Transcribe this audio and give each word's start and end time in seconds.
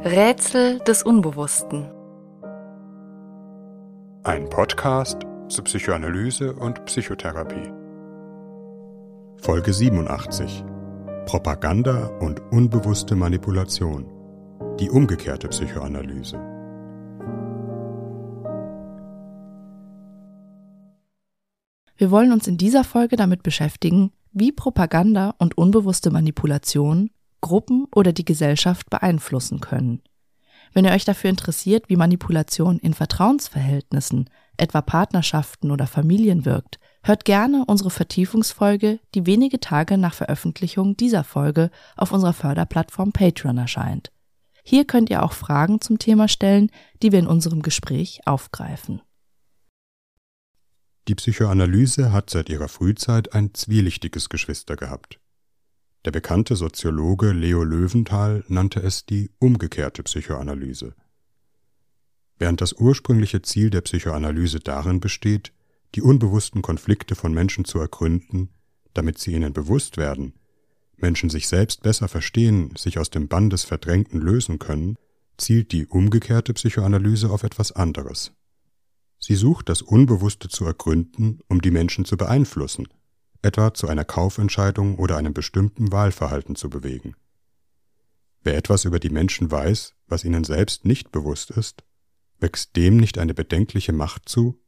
Rätsel 0.00 0.78
des 0.86 1.02
Unbewussten. 1.02 1.90
Ein 4.22 4.48
Podcast 4.48 5.22
zu 5.48 5.64
Psychoanalyse 5.64 6.54
und 6.54 6.84
Psychotherapie. 6.84 7.72
Folge 9.38 9.72
87. 9.72 10.64
Propaganda 11.26 12.16
und 12.20 12.40
unbewusste 12.52 13.16
Manipulation. 13.16 14.06
Die 14.78 14.88
umgekehrte 14.88 15.48
Psychoanalyse. 15.48 16.36
Wir 21.96 22.12
wollen 22.12 22.30
uns 22.30 22.46
in 22.46 22.56
dieser 22.56 22.84
Folge 22.84 23.16
damit 23.16 23.42
beschäftigen, 23.42 24.12
wie 24.30 24.52
Propaganda 24.52 25.34
und 25.38 25.58
unbewusste 25.58 26.12
Manipulation 26.12 27.10
Gruppen 27.40 27.86
oder 27.94 28.12
die 28.12 28.24
Gesellschaft 28.24 28.90
beeinflussen 28.90 29.60
können. 29.60 30.02
Wenn 30.72 30.84
ihr 30.84 30.92
euch 30.92 31.04
dafür 31.04 31.30
interessiert, 31.30 31.88
wie 31.88 31.96
Manipulation 31.96 32.78
in 32.78 32.94
Vertrauensverhältnissen, 32.94 34.28
etwa 34.56 34.82
Partnerschaften 34.82 35.70
oder 35.70 35.86
Familien 35.86 36.44
wirkt, 36.44 36.78
hört 37.02 37.24
gerne 37.24 37.64
unsere 37.66 37.90
Vertiefungsfolge, 37.90 39.00
die 39.14 39.26
wenige 39.26 39.60
Tage 39.60 39.96
nach 39.96 40.14
Veröffentlichung 40.14 40.96
dieser 40.96 41.24
Folge 41.24 41.70
auf 41.96 42.12
unserer 42.12 42.32
Förderplattform 42.34 43.12
Patreon 43.12 43.56
erscheint. 43.56 44.10
Hier 44.62 44.84
könnt 44.84 45.08
ihr 45.08 45.22
auch 45.22 45.32
Fragen 45.32 45.80
zum 45.80 45.98
Thema 45.98 46.28
stellen, 46.28 46.70
die 47.02 47.12
wir 47.12 47.18
in 47.18 47.26
unserem 47.26 47.62
Gespräch 47.62 48.20
aufgreifen. 48.26 49.00
Die 51.08 51.14
Psychoanalyse 51.14 52.12
hat 52.12 52.28
seit 52.28 52.50
ihrer 52.50 52.68
Frühzeit 52.68 53.32
ein 53.32 53.54
zwielichtiges 53.54 54.28
Geschwister 54.28 54.76
gehabt. 54.76 55.18
Der 56.08 56.12
bekannte 56.12 56.56
Soziologe 56.56 57.32
Leo 57.32 57.62
Löwenthal 57.62 58.42
nannte 58.48 58.80
es 58.80 59.04
die 59.04 59.30
umgekehrte 59.40 60.02
Psychoanalyse. 60.02 60.94
Während 62.38 62.62
das 62.62 62.72
ursprüngliche 62.72 63.42
Ziel 63.42 63.68
der 63.68 63.82
Psychoanalyse 63.82 64.58
darin 64.58 65.00
besteht, 65.00 65.52
die 65.94 66.00
unbewussten 66.00 66.62
Konflikte 66.62 67.14
von 67.14 67.34
Menschen 67.34 67.66
zu 67.66 67.78
ergründen, 67.78 68.48
damit 68.94 69.18
sie 69.18 69.34
ihnen 69.34 69.52
bewusst 69.52 69.98
werden, 69.98 70.32
Menschen 70.96 71.28
sich 71.28 71.46
selbst 71.46 71.82
besser 71.82 72.08
verstehen, 72.08 72.74
sich 72.74 72.98
aus 72.98 73.10
dem 73.10 73.28
Bann 73.28 73.50
des 73.50 73.64
Verdrängten 73.64 74.22
lösen 74.22 74.58
können, 74.58 74.96
zielt 75.36 75.72
die 75.72 75.86
umgekehrte 75.86 76.54
Psychoanalyse 76.54 77.28
auf 77.28 77.42
etwas 77.42 77.70
anderes. 77.72 78.32
Sie 79.18 79.34
sucht 79.34 79.68
das 79.68 79.82
Unbewusste 79.82 80.48
zu 80.48 80.64
ergründen, 80.64 81.40
um 81.48 81.60
die 81.60 81.70
Menschen 81.70 82.06
zu 82.06 82.16
beeinflussen, 82.16 82.88
etwa 83.42 83.72
zu 83.74 83.88
einer 83.88 84.04
Kaufentscheidung 84.04 84.96
oder 84.98 85.16
einem 85.16 85.34
bestimmten 85.34 85.92
Wahlverhalten 85.92 86.56
zu 86.56 86.70
bewegen. 86.70 87.14
Wer 88.42 88.56
etwas 88.56 88.84
über 88.84 88.98
die 88.98 89.10
Menschen 89.10 89.50
weiß, 89.50 89.94
was 90.06 90.24
ihnen 90.24 90.44
selbst 90.44 90.84
nicht 90.84 91.12
bewusst 91.12 91.50
ist, 91.50 91.84
wächst 92.40 92.76
dem 92.76 92.96
nicht 92.96 93.18
eine 93.18 93.34
bedenkliche 93.34 93.92
Macht 93.92 94.28
zu? 94.28 94.60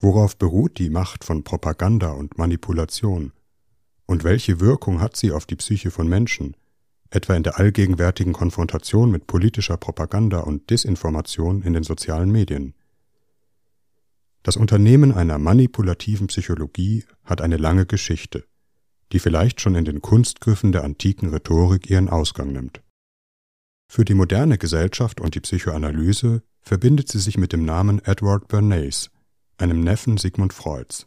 Worauf 0.00 0.36
beruht 0.36 0.78
die 0.78 0.90
Macht 0.90 1.24
von 1.24 1.44
Propaganda 1.44 2.10
und 2.12 2.38
Manipulation? 2.38 3.32
Und 4.06 4.24
welche 4.24 4.60
Wirkung 4.60 5.00
hat 5.00 5.16
sie 5.16 5.30
auf 5.30 5.46
die 5.46 5.56
Psyche 5.56 5.90
von 5.90 6.08
Menschen, 6.08 6.56
etwa 7.10 7.34
in 7.34 7.42
der 7.42 7.58
allgegenwärtigen 7.58 8.32
Konfrontation 8.32 9.10
mit 9.10 9.26
politischer 9.26 9.76
Propaganda 9.76 10.40
und 10.40 10.70
Desinformation 10.70 11.62
in 11.62 11.74
den 11.74 11.82
sozialen 11.82 12.30
Medien? 12.30 12.74
Das 14.42 14.56
Unternehmen 14.56 15.12
einer 15.12 15.38
manipulativen 15.38 16.28
Psychologie 16.28 17.04
hat 17.24 17.40
eine 17.40 17.56
lange 17.56 17.86
Geschichte, 17.86 18.44
die 19.12 19.18
vielleicht 19.18 19.60
schon 19.60 19.74
in 19.74 19.84
den 19.84 20.00
Kunstgriffen 20.00 20.72
der 20.72 20.84
antiken 20.84 21.28
Rhetorik 21.28 21.90
ihren 21.90 22.08
Ausgang 22.08 22.52
nimmt. 22.52 22.82
Für 23.88 24.04
die 24.04 24.14
moderne 24.14 24.56
Gesellschaft 24.56 25.20
und 25.20 25.34
die 25.34 25.40
Psychoanalyse 25.40 26.42
verbindet 26.62 27.08
sie 27.08 27.18
sich 27.18 27.36
mit 27.36 27.52
dem 27.52 27.64
Namen 27.64 28.00
Edward 28.04 28.48
Bernays, 28.48 29.10
einem 29.58 29.80
Neffen 29.80 30.16
Sigmund 30.16 30.52
Freuds. 30.52 31.06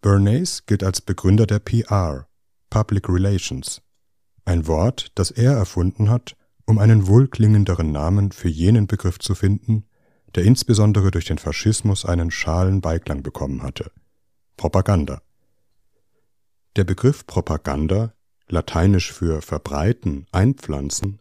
Bernays 0.00 0.66
gilt 0.66 0.84
als 0.84 1.00
Begründer 1.00 1.46
der 1.46 1.60
PR, 1.60 2.28
Public 2.70 3.08
Relations, 3.08 3.82
ein 4.44 4.66
Wort, 4.66 5.12
das 5.14 5.30
er 5.30 5.52
erfunden 5.52 6.10
hat, 6.10 6.36
um 6.66 6.78
einen 6.78 7.06
wohlklingenderen 7.06 7.92
Namen 7.92 8.32
für 8.32 8.48
jenen 8.48 8.86
Begriff 8.86 9.18
zu 9.18 9.34
finden, 9.34 9.84
der 10.34 10.44
insbesondere 10.44 11.10
durch 11.10 11.24
den 11.24 11.38
Faschismus 11.38 12.04
einen 12.04 12.30
schalen 12.30 12.80
Beiklang 12.80 13.22
bekommen 13.22 13.62
hatte. 13.62 13.90
Propaganda. 14.56 15.22
Der 16.76 16.84
Begriff 16.84 17.26
Propaganda, 17.26 18.12
lateinisch 18.48 19.12
für 19.12 19.42
verbreiten, 19.42 20.26
einpflanzen, 20.32 21.20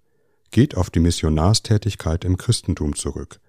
geht 0.52 0.76
auf 0.76 0.90
die 0.90 1.00
Missionarstätigkeit 1.00 2.26
im 2.26 2.38
Christentum 2.38 2.96
zurück, 2.96 3.40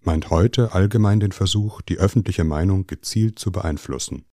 meint 0.00 0.30
heute 0.30 0.72
allgemein 0.72 1.20
den 1.20 1.32
Versuch, 1.32 1.82
die 1.82 1.98
öffentliche 1.98 2.44
Meinung 2.44 2.86
gezielt 2.86 3.38
zu 3.38 3.50
beeinflussen. 3.52 4.24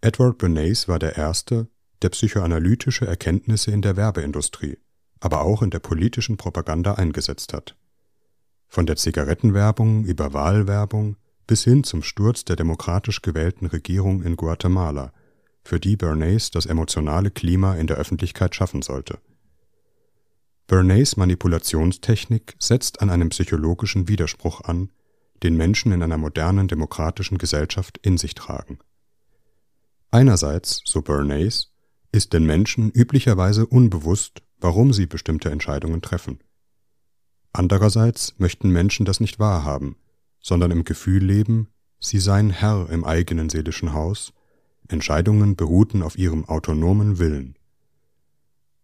Edward 0.00 0.38
Bernays 0.38 0.88
war 0.88 0.98
der 0.98 1.16
Erste, 1.16 1.68
der 2.02 2.08
psychoanalytische 2.08 3.06
Erkenntnisse 3.06 3.70
in 3.70 3.82
der 3.82 3.96
Werbeindustrie, 3.96 4.78
aber 5.20 5.42
auch 5.42 5.62
in 5.62 5.70
der 5.70 5.80
politischen 5.80 6.38
Propaganda 6.38 6.94
eingesetzt 6.94 7.52
hat 7.52 7.76
von 8.70 8.86
der 8.86 8.96
Zigarettenwerbung 8.96 10.04
über 10.04 10.32
Wahlwerbung 10.32 11.16
bis 11.46 11.64
hin 11.64 11.82
zum 11.82 12.02
Sturz 12.02 12.44
der 12.44 12.54
demokratisch 12.54 13.20
gewählten 13.20 13.66
Regierung 13.66 14.22
in 14.22 14.36
Guatemala, 14.36 15.12
für 15.64 15.80
die 15.80 15.96
Bernays 15.96 16.52
das 16.52 16.64
emotionale 16.64 17.30
Klima 17.30 17.74
in 17.74 17.88
der 17.88 17.96
Öffentlichkeit 17.96 18.54
schaffen 18.54 18.82
sollte. 18.82 19.18
Bernays 20.68 21.16
Manipulationstechnik 21.16 22.54
setzt 22.60 23.02
an 23.02 23.10
einem 23.10 23.30
psychologischen 23.30 24.06
Widerspruch 24.06 24.60
an, 24.60 24.90
den 25.42 25.56
Menschen 25.56 25.90
in 25.90 26.02
einer 26.04 26.18
modernen 26.18 26.68
demokratischen 26.68 27.38
Gesellschaft 27.38 27.98
in 28.02 28.16
sich 28.16 28.34
tragen. 28.34 28.78
Einerseits, 30.12 30.82
so 30.84 31.02
Bernays, 31.02 31.72
ist 32.12 32.32
den 32.32 32.46
Menschen 32.46 32.92
üblicherweise 32.92 33.66
unbewusst, 33.66 34.42
warum 34.58 34.92
sie 34.92 35.06
bestimmte 35.06 35.50
Entscheidungen 35.50 36.02
treffen. 36.02 36.38
Andererseits 37.52 38.34
möchten 38.38 38.70
Menschen 38.70 39.04
das 39.06 39.20
nicht 39.20 39.38
wahrhaben, 39.38 39.96
sondern 40.40 40.70
im 40.70 40.84
Gefühl 40.84 41.24
leben, 41.24 41.68
sie 41.98 42.18
seien 42.18 42.50
Herr 42.50 42.88
im 42.90 43.04
eigenen 43.04 43.50
seelischen 43.50 43.92
Haus, 43.92 44.32
Entscheidungen 44.88 45.56
beruhten 45.56 46.02
auf 46.02 46.16
ihrem 46.18 46.44
autonomen 46.44 47.18
Willen. 47.18 47.56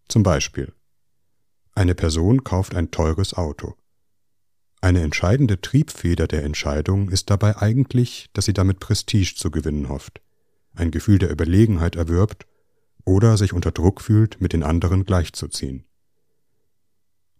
Zum 0.08 0.22
Beispiel 0.22 0.72
eine 1.76 1.94
Person 1.94 2.42
kauft 2.42 2.74
ein 2.74 2.90
teures 2.90 3.34
Auto. 3.34 3.74
Eine 4.80 5.02
entscheidende 5.02 5.60
Triebfeder 5.60 6.26
der 6.26 6.42
Entscheidung 6.42 7.10
ist 7.10 7.28
dabei 7.28 7.58
eigentlich, 7.58 8.30
dass 8.32 8.46
sie 8.46 8.54
damit 8.54 8.80
Prestige 8.80 9.34
zu 9.36 9.50
gewinnen 9.50 9.90
hofft, 9.90 10.22
ein 10.74 10.90
Gefühl 10.90 11.18
der 11.18 11.30
Überlegenheit 11.30 11.94
erwirbt 11.94 12.46
oder 13.04 13.36
sich 13.36 13.52
unter 13.52 13.72
Druck 13.72 14.00
fühlt, 14.00 14.40
mit 14.40 14.54
den 14.54 14.62
anderen 14.62 15.04
gleichzuziehen. 15.04 15.84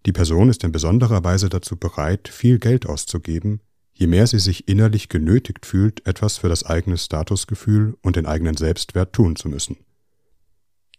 Die 0.06 0.12
Person 0.12 0.48
ist 0.48 0.62
in 0.62 0.70
besonderer 0.70 1.24
Weise 1.24 1.48
dazu 1.48 1.76
bereit, 1.76 2.28
viel 2.28 2.60
Geld 2.60 2.86
auszugeben, 2.86 3.60
je 3.92 4.06
mehr 4.06 4.28
sie 4.28 4.38
sich 4.38 4.68
innerlich 4.68 5.08
genötigt 5.08 5.66
fühlt, 5.66 6.06
etwas 6.06 6.38
für 6.38 6.48
das 6.48 6.64
eigene 6.64 6.96
Statusgefühl 6.96 7.96
und 8.02 8.14
den 8.14 8.24
eigenen 8.24 8.56
Selbstwert 8.56 9.12
tun 9.12 9.34
zu 9.34 9.48
müssen. 9.48 9.78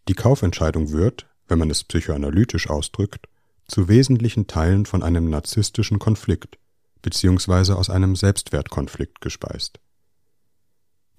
Die 0.09 0.13
Kaufentscheidung 0.13 0.91
wird, 0.91 1.25
wenn 1.47 1.57
man 1.57 1.69
es 1.69 1.85
psychoanalytisch 1.85 2.69
ausdrückt, 2.69 3.27
zu 3.67 3.87
wesentlichen 3.87 4.47
Teilen 4.47 4.85
von 4.85 5.03
einem 5.03 5.29
narzisstischen 5.29 5.99
Konflikt 5.99 6.57
bzw. 7.01 7.73
aus 7.73 7.89
einem 7.89 8.15
Selbstwertkonflikt 8.15 9.21
gespeist. 9.21 9.79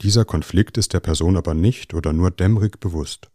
Dieser 0.02 0.26
Konflikt 0.26 0.76
ist 0.76 0.92
der 0.92 1.00
Person 1.00 1.36
aber 1.36 1.54
nicht 1.54 1.94
oder 1.94 2.12
nur 2.12 2.30
dämmerig 2.30 2.80
bewusst. 2.80 3.30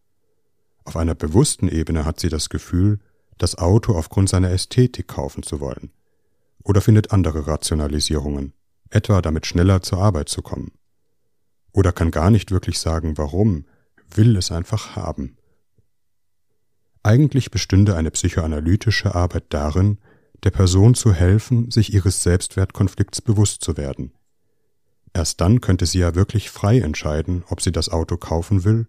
Auf 0.83 0.95
einer 0.95 1.15
bewussten 1.15 1.69
Ebene 1.69 2.05
hat 2.05 2.19
sie 2.19 2.29
das 2.29 2.49
Gefühl, 2.49 2.99
das 3.43 3.57
Auto 3.57 3.93
aufgrund 3.93 4.29
seiner 4.29 4.51
Ästhetik 4.51 5.09
kaufen 5.09 5.43
zu 5.43 5.59
wollen. 5.59 5.91
Oder 6.63 6.79
findet 6.79 7.11
andere 7.11 7.45
Rationalisierungen, 7.45 8.53
etwa 8.89 9.21
damit 9.21 9.45
schneller 9.45 9.81
zur 9.81 9.99
Arbeit 9.99 10.29
zu 10.29 10.41
kommen. 10.41 10.71
Oder 11.73 11.91
kann 11.91 12.09
gar 12.09 12.31
nicht 12.31 12.51
wirklich 12.51 12.79
sagen, 12.79 13.17
warum, 13.17 13.65
will 14.09 14.37
es 14.37 14.49
einfach 14.49 14.95
haben. 14.95 15.35
Eigentlich 17.03 17.51
bestünde 17.51 17.97
eine 17.97 18.11
psychoanalytische 18.11 19.13
Arbeit 19.13 19.43
darin, 19.49 19.97
der 20.43 20.51
Person 20.51 20.95
zu 20.95 21.13
helfen, 21.13 21.69
sich 21.69 21.93
ihres 21.93 22.23
Selbstwertkonflikts 22.23 23.21
bewusst 23.21 23.61
zu 23.61 23.75
werden. 23.75 24.13
Erst 25.13 25.41
dann 25.41 25.59
könnte 25.59 25.85
sie 25.85 25.99
ja 25.99 26.15
wirklich 26.15 26.49
frei 26.49 26.79
entscheiden, 26.79 27.43
ob 27.49 27.61
sie 27.61 27.73
das 27.73 27.89
Auto 27.89 28.15
kaufen 28.15 28.63
will 28.63 28.87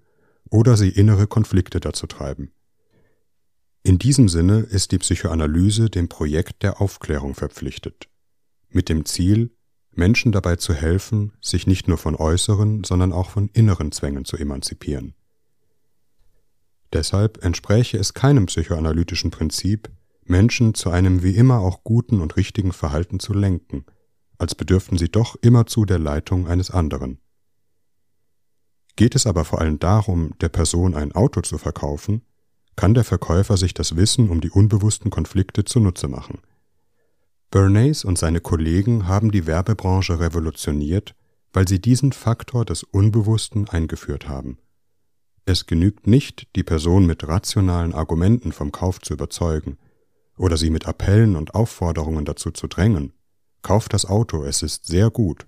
oder 0.49 0.77
sie 0.77 0.91
innere 0.91 1.27
Konflikte 1.27 1.81
dazu 1.81 2.07
treiben. 2.07 2.53
In 3.87 3.99
diesem 3.99 4.31
Sinne 4.31 4.61
ist 4.61 4.93
die 4.93 4.99
Psychoanalyse 4.99 5.91
dem 5.91 6.09
Projekt 6.09 6.63
der 6.63 6.81
Aufklärung 6.81 7.35
verpflichtet, 7.35 8.09
mit 8.71 8.89
dem 8.89 9.05
Ziel, 9.05 9.55
Menschen 9.93 10.33
dabei 10.33 10.57
zu 10.57 10.73
helfen, 10.73 11.35
sich 11.43 11.67
nicht 11.67 11.87
nur 11.87 11.99
von 11.99 12.17
äußeren, 12.17 12.85
sondern 12.85 13.13
auch 13.13 13.29
von 13.29 13.51
inneren 13.53 13.93
Zwängen 13.93 14.25
zu 14.25 14.39
emanzipieren. 14.39 15.15
Deshalb 16.95 17.45
entspräche 17.45 17.99
es 17.99 18.15
keinem 18.15 18.47
psychoanalytischen 18.47 19.31
Prinzip, 19.31 19.91
Menschen 20.25 20.73
zu 20.73 20.89
einem 20.89 21.23
wie 21.23 21.37
immer 21.37 21.59
auch 21.59 21.85
guten 21.85 22.23
und 22.23 22.39
richtigen 22.39 22.73
Verhalten 22.73 23.21
zu 23.21 23.35
lenken, 23.35 23.85
als 24.39 24.55
bedürften 24.55 24.97
sie 24.97 25.11
doch 25.11 25.37
immerzu 25.43 25.85
der 25.85 25.99
Leitung 25.99 26.49
eines 26.49 26.71
anderen. 26.71 27.21
Geht 28.97 29.15
es 29.15 29.27
aber 29.27 29.45
vor 29.45 29.61
allem 29.61 29.79
darum, 29.79 30.33
der 30.41 30.49
Person 30.49 30.95
ein 30.95 31.13
Auto 31.13 31.43
zu 31.43 31.59
verkaufen, 31.59 32.23
kann 32.77 32.95
der 32.95 33.05
Verkäufer 33.05 33.57
sich 33.57 33.75
das 33.75 33.97
Wissen 33.97 34.31
um 34.31 34.41
die 34.41 34.51
unbewussten 34.51 35.11
Konflikte 35.11 35.65
zunutze 35.65 36.09
machen. 36.09 36.41
Bernays 37.51 38.05
und 38.05 38.19
seine 38.19 38.41
Kollegen 38.41 39.07
haben 39.07 39.31
die 39.31 39.47
Werbebranche 39.47 40.19
revolutioniert, 40.19 41.15
weil 41.53 41.69
sie 41.69 41.81
diesen 41.81 42.13
Faktor 42.13 42.65
des 42.65 42.83
Unbewussten 42.83 43.69
eingeführt 43.69 44.29
haben. 44.29 44.59
Es 45.47 45.67
genügt 45.67 46.07
nicht, 46.07 46.49
die 46.57 46.65
Person 46.65 47.07
mit 47.07 47.29
rationalen 47.29 47.95
Argumenten 47.95 48.51
vom 48.51 48.73
Kauf 48.73 49.01
zu 49.01 49.15
überzeugen 49.15 49.79
oder 50.37 50.57
sie 50.57 50.71
mit 50.71 50.87
Appellen 50.87 51.37
und 51.37 51.55
Aufforderungen 51.55 52.25
dazu 52.25 52.51
zu 52.51 52.67
drängen. 52.67 53.13
Kauft 53.63 53.93
das 53.93 54.05
Auto, 54.05 54.43
es 54.43 54.63
ist 54.63 54.87
sehr 54.87 55.11
gut. 55.11 55.47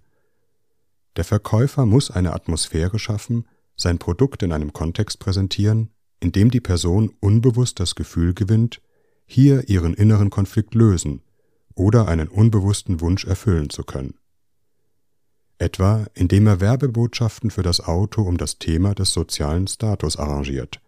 Der 1.16 1.24
Verkäufer 1.24 1.86
muss 1.86 2.10
eine 2.10 2.34
Atmosphäre 2.34 2.98
schaffen, 2.98 3.48
sein 3.74 3.98
Produkt 3.98 4.42
in 4.42 4.52
einem 4.52 4.72
Kontext 4.72 5.18
präsentieren, 5.18 5.90
in 6.26 6.32
dem 6.32 6.50
die 6.50 6.60
Person 6.60 7.14
unbewusst 7.20 7.78
das 7.78 7.94
Gefühl 7.94 8.34
gewinnt, 8.34 8.82
hier 9.26 9.68
ihren 9.68 9.94
inneren 9.94 10.28
Konflikt 10.28 10.74
lösen 10.74 11.22
oder 11.76 12.08
einen 12.08 12.26
unbewussten 12.26 13.00
Wunsch 13.00 13.24
erfüllen 13.24 13.70
zu 13.70 13.84
können. 13.84 14.14
Etwa 15.58 16.06
indem 16.14 16.48
er 16.48 16.60
Werbebotschaften 16.60 17.52
für 17.52 17.62
das 17.62 17.80
Auto 17.80 18.22
um 18.22 18.38
das 18.38 18.58
Thema 18.58 18.92
des 18.96 19.12
sozialen 19.12 19.68
Status 19.68 20.16
arrangiert, 20.16 20.80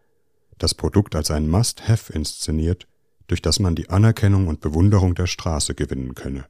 das 0.58 0.74
Produkt 0.74 1.14
als 1.14 1.30
ein 1.30 1.48
Must-Have 1.48 2.12
inszeniert, 2.12 2.88
durch 3.28 3.40
das 3.40 3.60
man 3.60 3.76
die 3.76 3.90
Anerkennung 3.90 4.48
und 4.48 4.60
Bewunderung 4.60 5.14
der 5.14 5.28
Straße 5.28 5.76
gewinnen 5.76 6.16
könne. 6.16 6.46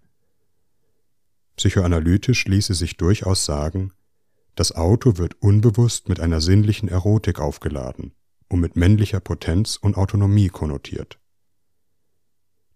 Psychoanalytisch 1.56 2.46
ließe 2.46 2.72
sich 2.72 2.96
durchaus 2.96 3.44
sagen, 3.44 3.92
das 4.54 4.74
Auto 4.74 5.18
wird 5.18 5.34
unbewusst 5.42 6.08
mit 6.08 6.20
einer 6.20 6.40
sinnlichen 6.40 6.88
Erotik 6.88 7.38
aufgeladen 7.38 8.12
und 8.48 8.60
mit 8.60 8.76
männlicher 8.76 9.20
Potenz 9.20 9.76
und 9.76 9.96
Autonomie 9.96 10.48
konnotiert. 10.48 11.18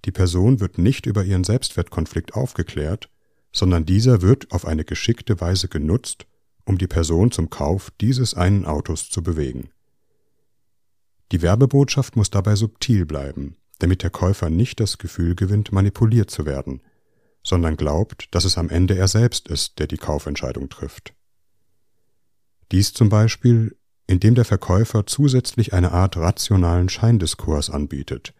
Die 0.04 0.12
Person 0.12 0.60
wird 0.60 0.78
nicht 0.78 1.06
über 1.06 1.24
ihren 1.24 1.44
Selbstwertkonflikt 1.44 2.34
aufgeklärt, 2.34 3.08
sondern 3.52 3.84
dieser 3.84 4.22
wird 4.22 4.50
auf 4.52 4.66
eine 4.66 4.84
geschickte 4.84 5.40
Weise 5.40 5.68
genutzt, 5.68 6.26
um 6.64 6.78
die 6.78 6.86
Person 6.86 7.30
zum 7.30 7.50
Kauf 7.50 7.90
dieses 8.00 8.34
einen 8.34 8.64
Autos 8.64 9.10
zu 9.10 9.22
bewegen. 9.22 9.70
Die 11.30 11.42
Werbebotschaft 11.42 12.16
muss 12.16 12.30
dabei 12.30 12.56
subtil 12.56 13.06
bleiben, 13.06 13.56
damit 13.78 14.02
der 14.02 14.10
Käufer 14.10 14.50
nicht 14.50 14.80
das 14.80 14.98
Gefühl 14.98 15.34
gewinnt, 15.34 15.72
manipuliert 15.72 16.30
zu 16.30 16.46
werden– 16.46 16.82
sondern 17.42 17.76
glaubt, 17.76 18.28
dass 18.34 18.44
es 18.44 18.56
am 18.56 18.68
Ende 18.68 18.96
er 18.96 19.08
selbst 19.08 19.48
ist, 19.48 19.78
der 19.78 19.86
die 19.86 19.96
Kaufentscheidung 19.96 20.68
trifft. 20.68 21.14
Dies 22.70 22.92
zum 22.92 23.08
Beispiel, 23.08 23.76
indem 24.06 24.34
der 24.34 24.44
Verkäufer 24.44 25.06
zusätzlich 25.06 25.72
eine 25.72 25.92
Art 25.92 26.16
rationalen 26.16 26.88
Scheindiskurs 26.88 27.70
anbietet, 27.70 28.34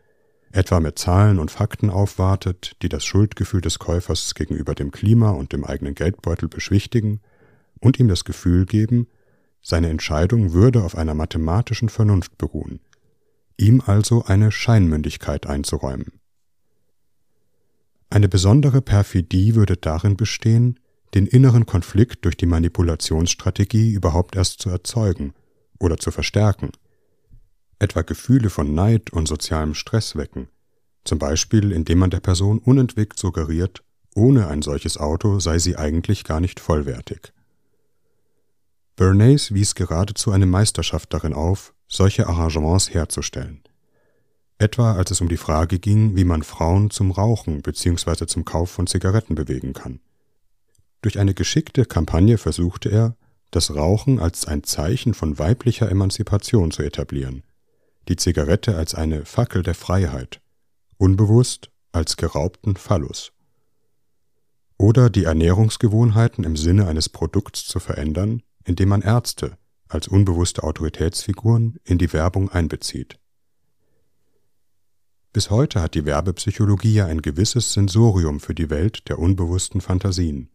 etwa 0.51 0.81
mit 0.81 0.99
Zahlen 0.99 1.39
und 1.39 1.51
Fakten 1.51 1.91
aufwartet, 1.91 2.77
die 2.83 2.89
das 2.89 3.05
Schuldgefühl 3.05 3.61
des 3.61 3.79
Käufers 3.79 4.35
gegenüber 4.35 4.75
dem 4.75 4.91
Klima 4.91 5.31
und 5.31 5.53
dem 5.53 5.65
eigenen 5.65 5.95
Geldbeutel 5.95 6.49
beschwichtigen 6.49 7.21
und 7.81 7.99
ihm 7.99 8.09
das 8.09 8.25
Gefühl 8.25 8.67
geben, 8.67 9.07
seine 9.63 9.89
Entscheidung 9.89 10.53
würde 10.53 10.83
auf 10.83 10.97
einer 10.97 11.15
mathematischen 11.15 11.89
Vernunft 11.89 12.37
beruhen, 12.37 12.81
ihm 13.57 13.83
also 13.87 14.25
eine 14.25 14.51
Scheinmündigkeit 14.51 15.47
einzuräumen. 15.47 16.13
Eine 18.11 18.29
besondere 18.29 18.83
Perfidie 18.83 19.55
würde 19.55 19.77
darin 19.77 20.17
bestehen, 20.17 20.79
den 21.15 21.27
inneren 21.27 21.65
Konflikt 21.65 22.25
durch 22.25 22.37
die 22.37 22.47
Manipulationsstrategie 22.47 23.93
überhaupt 23.93 24.37
erst 24.37 24.61
zu 24.61 24.69
erzeugen 24.69 25.33
oder 25.83 25.99
zu 25.99 26.11
verstärken, 26.11 26.71
etwa 27.79 28.03
Gefühle 28.03 28.51
von 28.51 28.75
Neid 28.75 29.13
und 29.13 29.27
sozialem 29.27 29.75
Stress 29.75 30.17
wecken, 30.17 30.49
zum 31.05 31.19
Beispiel 31.19 31.73
indem 31.73 31.99
man 31.99 32.11
der 32.11 32.21
Person 32.21 32.59
unentwegt 32.59 33.19
suggeriert, 33.19 33.83
ohne 34.15 34.49
ein 34.49 34.63
solches 34.63 34.99
Auto 34.99 35.41
sei 35.41 35.59
sie 35.59 35.77
eigentlich 35.77 36.25
gar 36.25 36.41
nicht 36.41 36.61
vollwertig. 36.61 37.33
Bernays 38.97 39.53
wies 39.53 39.75
geradezu 39.75 40.31
eine 40.31 40.47
Meisterschaft 40.47 41.13
darin 41.13 41.33
auf, 41.33 41.75
solche 41.89 42.27
Arrangements 42.27 42.93
herzustellen 42.93 43.63
etwa 44.63 44.93
als 44.93 45.11
es 45.11 45.21
um 45.21 45.29
die 45.29 45.37
Frage 45.37 45.79
ging, 45.79 46.17
wie 46.17 46.25
man 46.25 46.43
Frauen 46.43 46.91
zum 46.91 47.11
Rauchen 47.11 47.63
bzw. 47.63 48.27
zum 48.27 48.45
Kauf 48.45 48.71
von 48.71 48.87
Zigaretten 48.87 49.35
bewegen 49.35 49.73
kann. 49.73 50.01
Durch 51.03 51.19
eine 51.19 51.35
geschickte 51.35 51.85
Kampagne 51.85 52.39
versuchte 52.39 52.89
er, 52.89 53.17
das 53.53 53.75
Rauchen 53.75 54.19
als 54.19 54.47
ein 54.47 54.65
Zeichen 54.65 55.15
von 55.15 55.39
weiblicher 55.39 55.89
Emanzipation 55.89 56.73
zu 56.73 56.83
etablieren, 56.83 57.45
die 58.09 58.17
Zigarette 58.17 58.77
als 58.77 58.95
eine 58.95 59.25
Fackel 59.25 59.63
der 59.63 59.75
Freiheit, 59.75 60.41
unbewusst 60.97 61.71
als 61.93 62.17
geraubten 62.17 62.75
Phallus. 62.77 63.33
Oder 64.79 65.11
die 65.11 65.25
Ernährungsgewohnheiten 65.25 66.43
im 66.45 66.57
Sinne 66.57 66.89
eines 66.89 67.09
Produkts 67.09 67.67
zu 67.67 67.79
verändern, 67.79 68.43
indem 68.65 68.89
man 68.89 69.03
Ärzte 69.03 69.57
als 69.87 70.09
unbewusste 70.09 70.65
Autoritätsfiguren 70.65 71.79
in 71.85 71.99
die 71.99 72.13
Werbung 72.13 72.51
einbezieht. 72.51 73.19
Bis 75.35 75.51
heute 75.51 75.81
hat 75.83 75.95
die 75.95 76.07
Werbepsychologie 76.07 76.95
ja 76.95 77.07
ein 77.07 77.23
gewisses 77.23 77.75
Sensorium 77.75 78.41
für 78.41 78.55
die 78.55 78.71
Welt 78.71 79.09
der 79.09 79.19
unbewussten 79.19 79.81
Fantasien. 79.81 80.49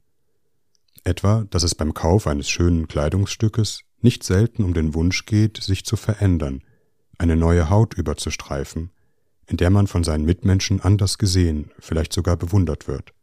Etwa, 1.04 1.46
dass 1.50 1.64
es 1.64 1.76
beim 1.76 1.94
Kauf 1.94 2.28
eines 2.28 2.50
schönen 2.50 2.88
Kleidungsstückes 2.88 3.82
nicht 4.02 4.24
selten 4.24 4.64
um 4.64 4.74
den 4.74 4.94
Wunsch 4.94 5.26
geht, 5.26 5.58
sich 5.58 5.86
zu 5.86 5.96
verändern, 5.96 6.64
eine 7.18 7.36
neue 7.36 7.70
Haut 7.70 7.96
überzustreifen, 7.96 8.92
in 9.48 9.58
der 9.58 9.70
man 9.70 9.88
von 9.88 10.04
seinen 10.04 10.26
Mitmenschen 10.26 10.82
anders 10.82 11.18
gesehen, 11.18 11.72
vielleicht 11.80 12.14
sogar 12.14 12.38
bewundert 12.38 12.88
wird. 12.88 13.14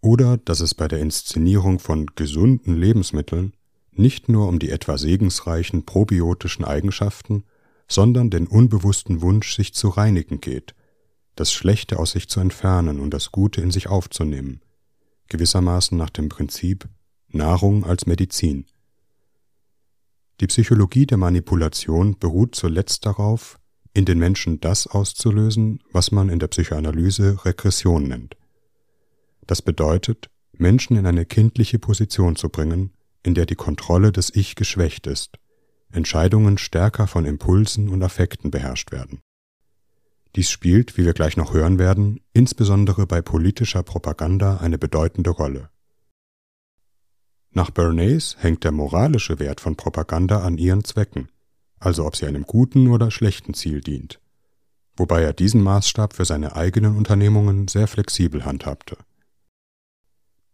Oder 0.00 0.36
dass 0.36 0.60
es 0.60 0.74
bei 0.74 0.88
der 0.88 1.00
Inszenierung 1.00 1.78
von 1.78 2.06
gesunden 2.14 2.76
Lebensmitteln 2.76 3.54
nicht 3.92 4.28
nur 4.28 4.48
um 4.48 4.58
die 4.58 4.70
etwa 4.70 4.98
segensreichen 4.98 5.86
probiotischen 5.86 6.64
Eigenschaften, 6.64 7.44
sondern 7.88 8.30
den 8.30 8.46
unbewussten 8.46 9.22
Wunsch, 9.22 9.54
sich 9.54 9.72
zu 9.74 9.88
reinigen 9.88 10.40
geht, 10.40 10.74
das 11.36 11.52
Schlechte 11.52 11.98
aus 11.98 12.12
sich 12.12 12.28
zu 12.28 12.40
entfernen 12.40 13.00
und 13.00 13.12
das 13.12 13.32
Gute 13.32 13.60
in 13.60 13.70
sich 13.70 13.88
aufzunehmen, 13.88 14.60
gewissermaßen 15.28 15.96
nach 15.96 16.10
dem 16.10 16.28
Prinzip 16.28 16.88
Nahrung 17.28 17.84
als 17.84 18.06
Medizin. 18.06 18.66
Die 20.40 20.46
Psychologie 20.46 21.06
der 21.06 21.18
Manipulation 21.18 22.18
beruht 22.18 22.54
zuletzt 22.54 23.06
darauf, 23.06 23.58
in 23.92 24.04
den 24.04 24.18
Menschen 24.18 24.60
das 24.60 24.86
auszulösen, 24.86 25.82
was 25.92 26.10
man 26.10 26.28
in 26.28 26.40
der 26.40 26.48
Psychoanalyse 26.48 27.44
Regression 27.44 28.08
nennt. 28.08 28.36
Das 29.46 29.62
bedeutet, 29.62 30.30
Menschen 30.52 30.96
in 30.96 31.06
eine 31.06 31.24
kindliche 31.24 31.78
Position 31.78 32.36
zu 32.36 32.48
bringen, 32.48 32.92
in 33.22 33.34
der 33.34 33.46
die 33.46 33.54
Kontrolle 33.54 34.12
des 34.12 34.34
Ich 34.34 34.56
geschwächt 34.56 35.06
ist 35.06 35.38
Entscheidungen 35.94 36.58
stärker 36.58 37.06
von 37.06 37.24
Impulsen 37.24 37.88
und 37.88 38.02
Affekten 38.02 38.50
beherrscht 38.50 38.90
werden. 38.90 39.20
Dies 40.36 40.50
spielt, 40.50 40.96
wie 40.96 41.04
wir 41.04 41.12
gleich 41.12 41.36
noch 41.36 41.54
hören 41.54 41.78
werden, 41.78 42.20
insbesondere 42.32 43.06
bei 43.06 43.22
politischer 43.22 43.82
Propaganda 43.82 44.56
eine 44.56 44.78
bedeutende 44.78 45.30
Rolle. 45.30 45.70
Nach 47.52 47.70
Bernays 47.70 48.36
hängt 48.40 48.64
der 48.64 48.72
moralische 48.72 49.38
Wert 49.38 49.60
von 49.60 49.76
Propaganda 49.76 50.42
an 50.42 50.58
ihren 50.58 50.82
Zwecken, 50.82 51.28
also 51.78 52.04
ob 52.04 52.16
sie 52.16 52.26
einem 52.26 52.42
guten 52.42 52.88
oder 52.88 53.12
schlechten 53.12 53.54
Ziel 53.54 53.80
dient, 53.80 54.20
wobei 54.96 55.22
er 55.22 55.32
diesen 55.32 55.62
Maßstab 55.62 56.14
für 56.14 56.24
seine 56.24 56.56
eigenen 56.56 56.96
Unternehmungen 56.96 57.68
sehr 57.68 57.86
flexibel 57.86 58.44
handhabte. 58.44 58.96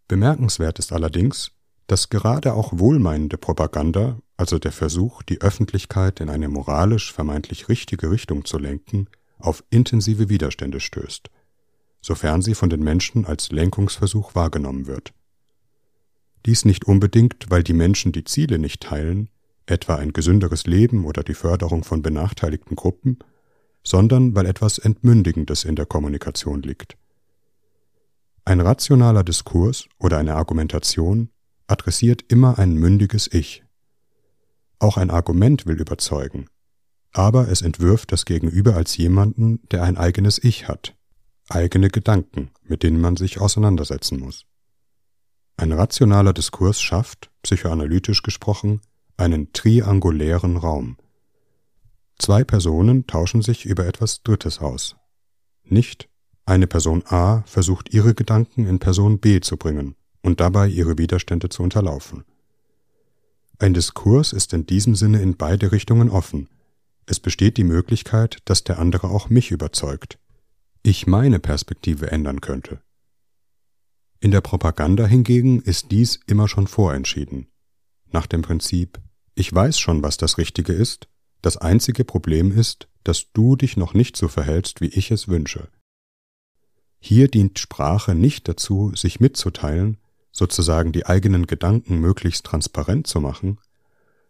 Bemerkenswert 0.08 0.78
ist 0.78 0.92
allerdings, 0.92 1.52
dass 1.87 2.10
gerade 2.10 2.52
auch 2.52 2.78
wohlmeinende 2.78 3.38
Propaganda, 3.38 4.18
also 4.37 4.58
der 4.58 4.72
Versuch, 4.72 5.22
die 5.22 5.40
Öffentlichkeit 5.40 6.20
in 6.20 6.28
eine 6.28 6.49
moralisch 6.49 7.12
vermeintlich 7.12 7.68
richtige 7.68 8.10
Richtung 8.10 8.44
zu 8.44 8.58
lenken, 8.58 9.08
auf 9.40 9.64
intensive 9.70 10.28
Widerstände 10.28 10.80
stößt, 10.80 11.30
sofern 12.00 12.42
sie 12.42 12.54
von 12.54 12.70
den 12.70 12.82
Menschen 12.82 13.26
als 13.26 13.50
Lenkungsversuch 13.50 14.35
wahrgenommen 14.35 14.87
wird. 14.87 15.12
Dies 16.47 16.64
nicht 16.64 16.87
unbedingt, 16.87 17.50
weil 17.50 17.62
die 17.62 17.75
Menschen 17.75 18.12
die 18.12 18.25
Ziele 18.25 18.59
nicht 18.59 18.82
teilen, 18.82 19.28
etwa 19.66 19.97
ein 19.97 20.12
gesünderes 20.12 20.66
Leben 20.66 21.04
oder 21.04 21.23
die 21.23 21.35
Förderung 21.35 21.85
von 21.85 22.02
benachteiligten 22.02 22.76
Gruppen, 22.76 23.18
sondern 23.85 24.35
weil 24.35 24.47
etwas 24.47 24.78
Entmündigendes 24.78 25.64
in 25.64 25.76
der 25.76 25.87
Kommunikation 25.87 26.62
liegt. 26.62 26.97
Ein 28.44 28.61
rationaler 28.61 29.23
Diskurs 29.23 29.87
oder 29.99 30.18
eine 30.18 30.35
Argumentation 30.35 31.30
adressiert 31.66 32.25
immer 32.28 32.59
ein 32.59 32.75
mündiges 32.75 33.28
Ich. 33.32 33.62
Auch 34.78 34.97
ein 34.97 35.11
Argument 35.11 35.66
will 35.66 35.80
überzeugen, 35.80 36.47
aber 37.12 37.49
es 37.49 37.62
entwirft 37.62 38.12
das 38.12 38.25
Gegenüber 38.25 38.76
als 38.76 38.97
jemanden, 38.97 39.61
der 39.71 39.83
ein 39.83 39.97
eigenes 39.97 40.43
Ich 40.43 40.69
hat, 40.69 40.95
eigene 41.49 41.88
Gedanken, 41.88 42.50
mit 42.62 42.83
denen 42.83 43.00
man 43.00 43.17
sich 43.17 43.40
auseinandersetzen 43.40 44.21
muss. 44.21 44.47
Ein 45.57 45.73
rationaler 45.73 46.33
Diskurs 46.33 46.81
schafft, 46.81 47.31
psychoanalytisch 47.43 48.23
gesprochen, 48.23 48.81
einen 49.17 49.52
triangulären 49.52 50.57
Raum. 50.57 50.97
Zwei 52.19 52.45
Personen 52.45 53.07
tauschen 53.07 53.43
sich 53.43 53.67
über 53.67 53.87
etwas 53.87 54.23
Drittes 54.23 54.61
aus. 54.61 54.97
Nicht 55.64 56.09
eine 56.47 56.67
Person 56.67 57.05
A 57.07 57.43
versucht 57.47 57.95
ihre 57.95 58.14
Gedanken 58.14 58.67
in 58.67 58.79
Person 58.79 59.21
B 59.21 59.40
zu 59.40 59.57
bringen 59.57 59.95
und 60.23 60.40
dabei 60.40 60.67
ihre 60.67 60.99
Widerstände 60.99 61.49
zu 61.49 61.62
unterlaufen. 61.62 62.25
Ein 63.59 63.75
Diskurs 63.75 64.33
ist 64.33 64.52
in 64.52 64.67
diesem 64.67 64.95
Sinne 64.95 65.21
in 65.23 65.37
beide 65.37 65.71
Richtungen 65.71 66.11
offen. 66.11 66.49
Es 67.07 67.21
besteht 67.21 67.57
die 67.57 67.64
Möglichkeit, 67.64 68.38
dass 68.45 68.64
der 68.64 68.78
andere 68.78 69.09
auch 69.09 69.30
mich 69.30 69.50
überzeugt, 69.50 70.19
ich 70.83 71.07
meine 71.07 71.38
Perspektive 71.38 72.11
ändern 72.11 72.40
könnte. 72.40 72.80
In 74.21 74.30
der 74.30 74.40
Propaganda 74.40 75.07
hingegen 75.07 75.61
ist 75.62 75.90
dies 75.90 76.21
immer 76.26 76.47
schon 76.47 76.66
vorentschieden. 76.66 77.47
Nach 78.12 78.26
dem 78.26 78.42
Prinzip, 78.42 79.00
ich 79.35 79.52
weiß 79.52 79.78
schon, 79.78 80.02
was 80.02 80.16
das 80.16 80.38
Richtige 80.38 80.73
ist, 80.73 81.09
das 81.42 81.57
einzige 81.57 82.04
Problem 82.04 82.52
ist, 82.52 82.88
dass 83.04 83.33
du 83.33 83.57
dich 83.57 83.76
noch 83.76 83.95
nicht 83.95 84.16
so 84.16 84.28
verhältst, 84.28 84.80
wie 84.80 84.88
ich 84.88 85.11
es 85.11 85.28
wünsche. 85.28 85.69
Hier 86.99 87.28
dient 87.28 87.59
Sprache 87.59 88.14
nicht 88.14 88.47
dazu, 88.47 88.92
sich 88.95 89.21
mitzuteilen, 89.21 89.97
sozusagen 90.33 90.92
die 90.92 91.07
eigenen 91.07 91.47
Gedanken 91.47 91.99
möglichst 91.99 92.45
transparent 92.45 93.07
zu 93.07 93.21
machen, 93.21 93.59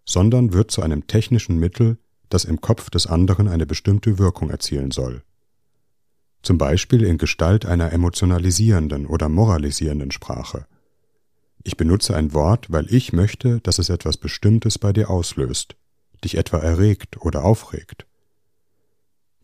sondern 0.04 0.52
wird 0.52 0.70
zu 0.70 0.82
einem 0.82 1.06
technischen 1.08 1.58
Mittel, 1.58 1.98
das 2.30 2.44
im 2.44 2.60
Kopf 2.60 2.88
des 2.88 3.06
anderen 3.06 3.46
eine 3.48 3.66
bestimmte 3.66 4.18
Wirkung 4.18 4.48
erzielen 4.48 4.90
soll. 4.90 5.22
Zum 6.42 6.56
Beispiel 6.56 7.02
in 7.02 7.18
Gestalt 7.18 7.66
einer 7.66 7.92
emotionalisierenden 7.92 9.06
oder 9.06 9.28
moralisierenden 9.28 10.10
Sprache. 10.10 10.66
Ich 11.62 11.76
benutze 11.76 12.16
ein 12.16 12.32
Wort, 12.32 12.72
weil 12.72 12.92
ich 12.92 13.12
möchte, 13.12 13.60
dass 13.60 13.78
es 13.78 13.90
etwas 13.90 14.16
Bestimmtes 14.16 14.78
bei 14.78 14.94
dir 14.94 15.10
auslöst, 15.10 15.76
dich 16.24 16.38
etwa 16.38 16.58
erregt 16.58 17.20
oder 17.20 17.44
aufregt. 17.44 18.06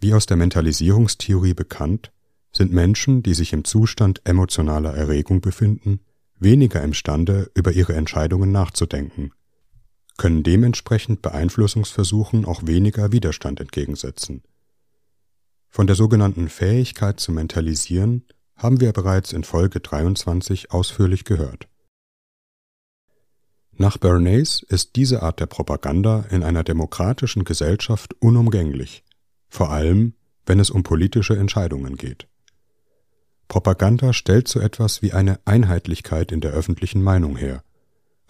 Wie 0.00 0.14
aus 0.14 0.24
der 0.24 0.38
Mentalisierungstheorie 0.38 1.54
bekannt, 1.54 2.12
sind 2.52 2.72
Menschen, 2.72 3.22
die 3.22 3.34
sich 3.34 3.52
im 3.52 3.64
Zustand 3.64 4.22
emotionaler 4.24 4.94
Erregung 4.94 5.42
befinden, 5.42 6.00
weniger 6.38 6.82
imstande, 6.82 7.50
über 7.54 7.72
ihre 7.72 7.94
Entscheidungen 7.94 8.50
nachzudenken, 8.50 9.32
können 10.16 10.42
dementsprechend 10.42 11.22
Beeinflussungsversuchen 11.22 12.44
auch 12.44 12.66
weniger 12.66 13.12
Widerstand 13.12 13.60
entgegensetzen. 13.60 14.42
Von 15.68 15.86
der 15.86 15.96
sogenannten 15.96 16.48
Fähigkeit 16.48 17.20
zu 17.20 17.32
mentalisieren 17.32 18.24
haben 18.56 18.80
wir 18.80 18.92
bereits 18.92 19.32
in 19.32 19.44
Folge 19.44 19.80
23 19.80 20.70
ausführlich 20.72 21.24
gehört. 21.24 21.68
Nach 23.78 23.98
Bernays 23.98 24.64
ist 24.66 24.96
diese 24.96 25.22
Art 25.22 25.38
der 25.38 25.46
Propaganda 25.46 26.24
in 26.30 26.42
einer 26.42 26.64
demokratischen 26.64 27.44
Gesellschaft 27.44 28.14
unumgänglich, 28.20 29.04
vor 29.48 29.70
allem 29.70 30.14
wenn 30.46 30.60
es 30.60 30.70
um 30.70 30.82
politische 30.82 31.36
Entscheidungen 31.36 31.96
geht. 31.96 32.26
Propaganda 33.48 34.14
stellt 34.14 34.48
so 34.48 34.60
etwas 34.60 35.02
wie 35.02 35.12
eine 35.12 35.40
Einheitlichkeit 35.44 36.32
in 36.32 36.40
der 36.40 36.52
öffentlichen 36.52 37.02
Meinung 37.02 37.36
her, 37.36 37.62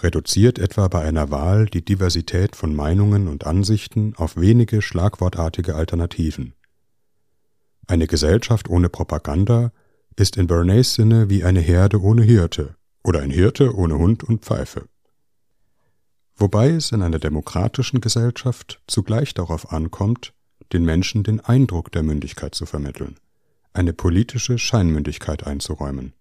reduziert 0.02 0.58
etwa 0.58 0.88
bei 0.88 1.02
einer 1.02 1.30
Wahl 1.30 1.66
die 1.66 1.84
Diversität 1.84 2.56
von 2.56 2.74
Meinungen 2.74 3.28
und 3.28 3.46
Ansichten 3.46 4.14
auf 4.16 4.36
wenige 4.36 4.82
schlagwortartige 4.82 5.74
Alternativen. 5.74 6.54
Eine 7.86 8.06
Gesellschaft 8.06 8.68
ohne 8.68 8.88
Propaganda 8.88 9.72
ist 10.16 10.36
in 10.36 10.46
Bernays 10.46 10.94
Sinne 10.94 11.30
wie 11.30 11.44
eine 11.44 11.60
Herde 11.60 12.00
ohne 12.00 12.22
Hirte 12.22 12.76
oder 13.04 13.20
ein 13.20 13.30
Hirte 13.30 13.74
ohne 13.74 13.98
Hund 13.98 14.24
und 14.24 14.44
Pfeife. 14.44 14.88
Wobei 16.36 16.70
es 16.70 16.92
in 16.92 17.02
einer 17.02 17.18
demokratischen 17.18 18.00
Gesellschaft 18.00 18.80
zugleich 18.86 19.32
darauf 19.32 19.72
ankommt, 19.72 20.34
den 20.72 20.84
Menschen 20.84 21.22
den 21.22 21.40
Eindruck 21.40 21.92
der 21.92 22.02
Mündigkeit 22.02 22.54
zu 22.54 22.66
vermitteln 22.66 23.16
eine 23.76 23.92
politische 23.92 24.58
Scheinmündigkeit 24.58 25.46
einzuräumen. 25.46 26.14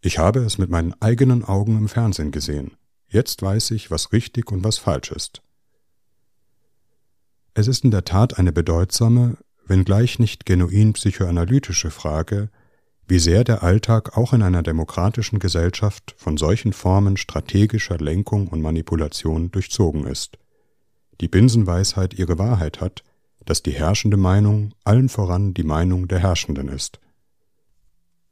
Ich 0.00 0.18
habe 0.18 0.40
es 0.40 0.58
mit 0.58 0.70
meinen 0.70 0.94
eigenen 1.00 1.44
Augen 1.44 1.78
im 1.78 1.88
Fernsehen 1.88 2.30
gesehen. 2.30 2.76
Jetzt 3.08 3.42
weiß 3.42 3.70
ich, 3.72 3.90
was 3.90 4.12
richtig 4.12 4.50
und 4.52 4.64
was 4.64 4.78
falsch 4.78 5.10
ist. 5.10 5.42
Es 7.54 7.68
ist 7.68 7.84
in 7.84 7.90
der 7.90 8.04
Tat 8.04 8.38
eine 8.38 8.52
bedeutsame, 8.52 9.38
wenngleich 9.66 10.18
nicht 10.18 10.46
genuin 10.46 10.92
psychoanalytische 10.92 11.90
Frage, 11.90 12.50
wie 13.08 13.18
sehr 13.18 13.44
der 13.44 13.62
Alltag 13.62 14.16
auch 14.16 14.32
in 14.32 14.42
einer 14.42 14.62
demokratischen 14.62 15.38
Gesellschaft 15.38 16.14
von 16.18 16.36
solchen 16.36 16.72
Formen 16.72 17.16
strategischer 17.16 17.98
Lenkung 17.98 18.48
und 18.48 18.60
Manipulation 18.60 19.50
durchzogen 19.50 20.06
ist. 20.06 20.38
Die 21.20 21.28
Binsenweisheit 21.28 22.14
ihre 22.14 22.38
Wahrheit 22.38 22.80
hat, 22.80 23.04
dass 23.44 23.62
die 23.62 23.72
herrschende 23.72 24.16
Meinung 24.16 24.74
allen 24.84 25.08
voran 25.08 25.54
die 25.54 25.62
Meinung 25.62 26.08
der 26.08 26.18
Herrschenden 26.18 26.68
ist. 26.68 27.00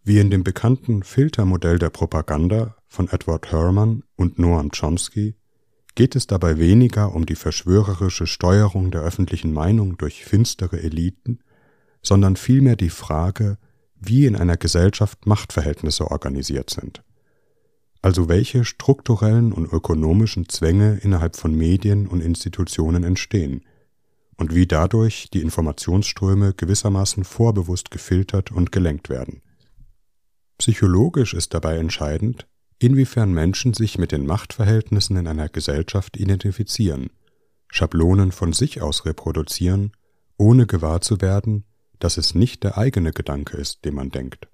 Wie 0.05 0.19
in 0.19 0.31
dem 0.31 0.45
bekannten 0.45 1.03
Filtermodell 1.03 1.79
der 1.79 1.89
Propaganda 1.89 2.77
von 2.87 3.09
Edward 3.09 3.51
Herman 3.51 4.03
und 4.17 4.39
Noam 4.39 4.71
Chomsky 4.71 5.35
geht 5.95 6.15
es 6.15 6.27
dabei 6.27 6.59
weniger 6.59 7.15
um 7.15 7.25
die 7.25 7.37
verschwörerische 7.37 8.27
Steuerung 8.27 8.91
der 8.91 9.01
öffentlichen 9.01 9.53
Meinung 9.53 9.97
durch 9.97 10.25
finstere 10.25 10.83
Eliten, 10.83 11.39
sondern 12.03 12.37
vielmehr 12.37 12.77
die 12.77 12.91
Frage, 12.91 13.57
wie 13.99 14.27
in 14.27 14.37
einer 14.37 14.59
Gesellschaft 14.59 15.27
Machtverhältnisse 15.27 16.11
organisiert 16.11 16.69
sind. 16.69 17.03
Also 18.03 18.29
welche 18.29 18.67
strukturellen 18.67 19.53
und 19.53 19.73
ökonomischen 19.73 20.51
Zwänge 20.51 20.99
innerhalb 21.03 21.37
von 21.37 21.57
Medien 21.57 22.07
und 22.07 22.21
Institutionen 22.21 23.05
entstehen– 23.05 23.65
und 24.37 24.55
wie 24.55 24.67
dadurch 24.67 25.29
die 25.33 25.43
Informationsströme 25.43 26.55
gewissermaßen 26.55 27.25
vorbewusst 27.25 27.91
gefiltert 27.91 28.53
und 28.53 28.73
gelenkt 28.73 29.09
werden. 29.09 29.43
Psychologisch 30.59 31.35
ist 31.35 31.55
dabei 31.55 31.77
entscheidend, 31.79 32.47
inwiefern 32.79 33.33
Menschen 33.33 33.75
sich 33.75 33.99
mit 33.99 34.13
den 34.13 34.27
Machtverhältnissen 34.27 35.17
in 35.17 35.27
einer 35.27 35.49
Gesellschaft 35.49 36.17
identifizieren, 36.17 37.11
Schablonen 37.69 38.31
von 38.31 38.53
sich 38.53 38.83
aus 38.83 39.05
reproduzieren, 39.05 39.93
ohne 40.37 40.67
gewahr 40.67 41.01
zu 41.01 41.21
werden, 41.21 41.65
dass 41.99 42.17
es 42.19 42.35
nicht 42.35 42.63
der 42.63 42.79
eigene 42.79 43.13
Gedanke 43.13 43.57
ist, 43.57 43.85
den 43.85 43.95
man 43.95 44.11
denkt. 44.11 44.49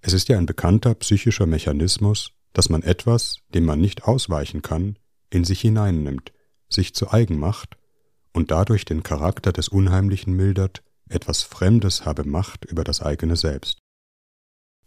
Es 0.00 0.12
ist 0.12 0.28
ja 0.28 0.38
ein 0.38 0.46
bekannter 0.46 0.94
psychischer 0.94 1.46
Mechanismus, 1.46 2.32
dass 2.52 2.68
man 2.68 2.82
etwas, 2.82 3.38
dem 3.54 3.64
man 3.64 3.80
nicht 3.80 4.04
ausweichen 4.04 4.62
kann, 4.62 4.98
in 5.30 5.44
sich 5.44 5.60
hineinnimmt, 5.60 6.32
sich 6.68 6.94
zu 6.94 7.10
eigen 7.10 7.38
macht 7.38 7.76
und 8.32 8.50
dadurch 8.50 8.84
den 8.84 9.02
Charakter 9.02 9.52
des 9.52 9.68
Unheimlichen 9.68 10.34
mildert, 10.34 10.82
etwas 11.08 11.42
Fremdes 11.42 12.04
habe 12.04 12.24
Macht 12.24 12.64
über 12.64 12.84
das 12.84 13.02
eigene 13.02 13.36
Selbst. 13.36 13.78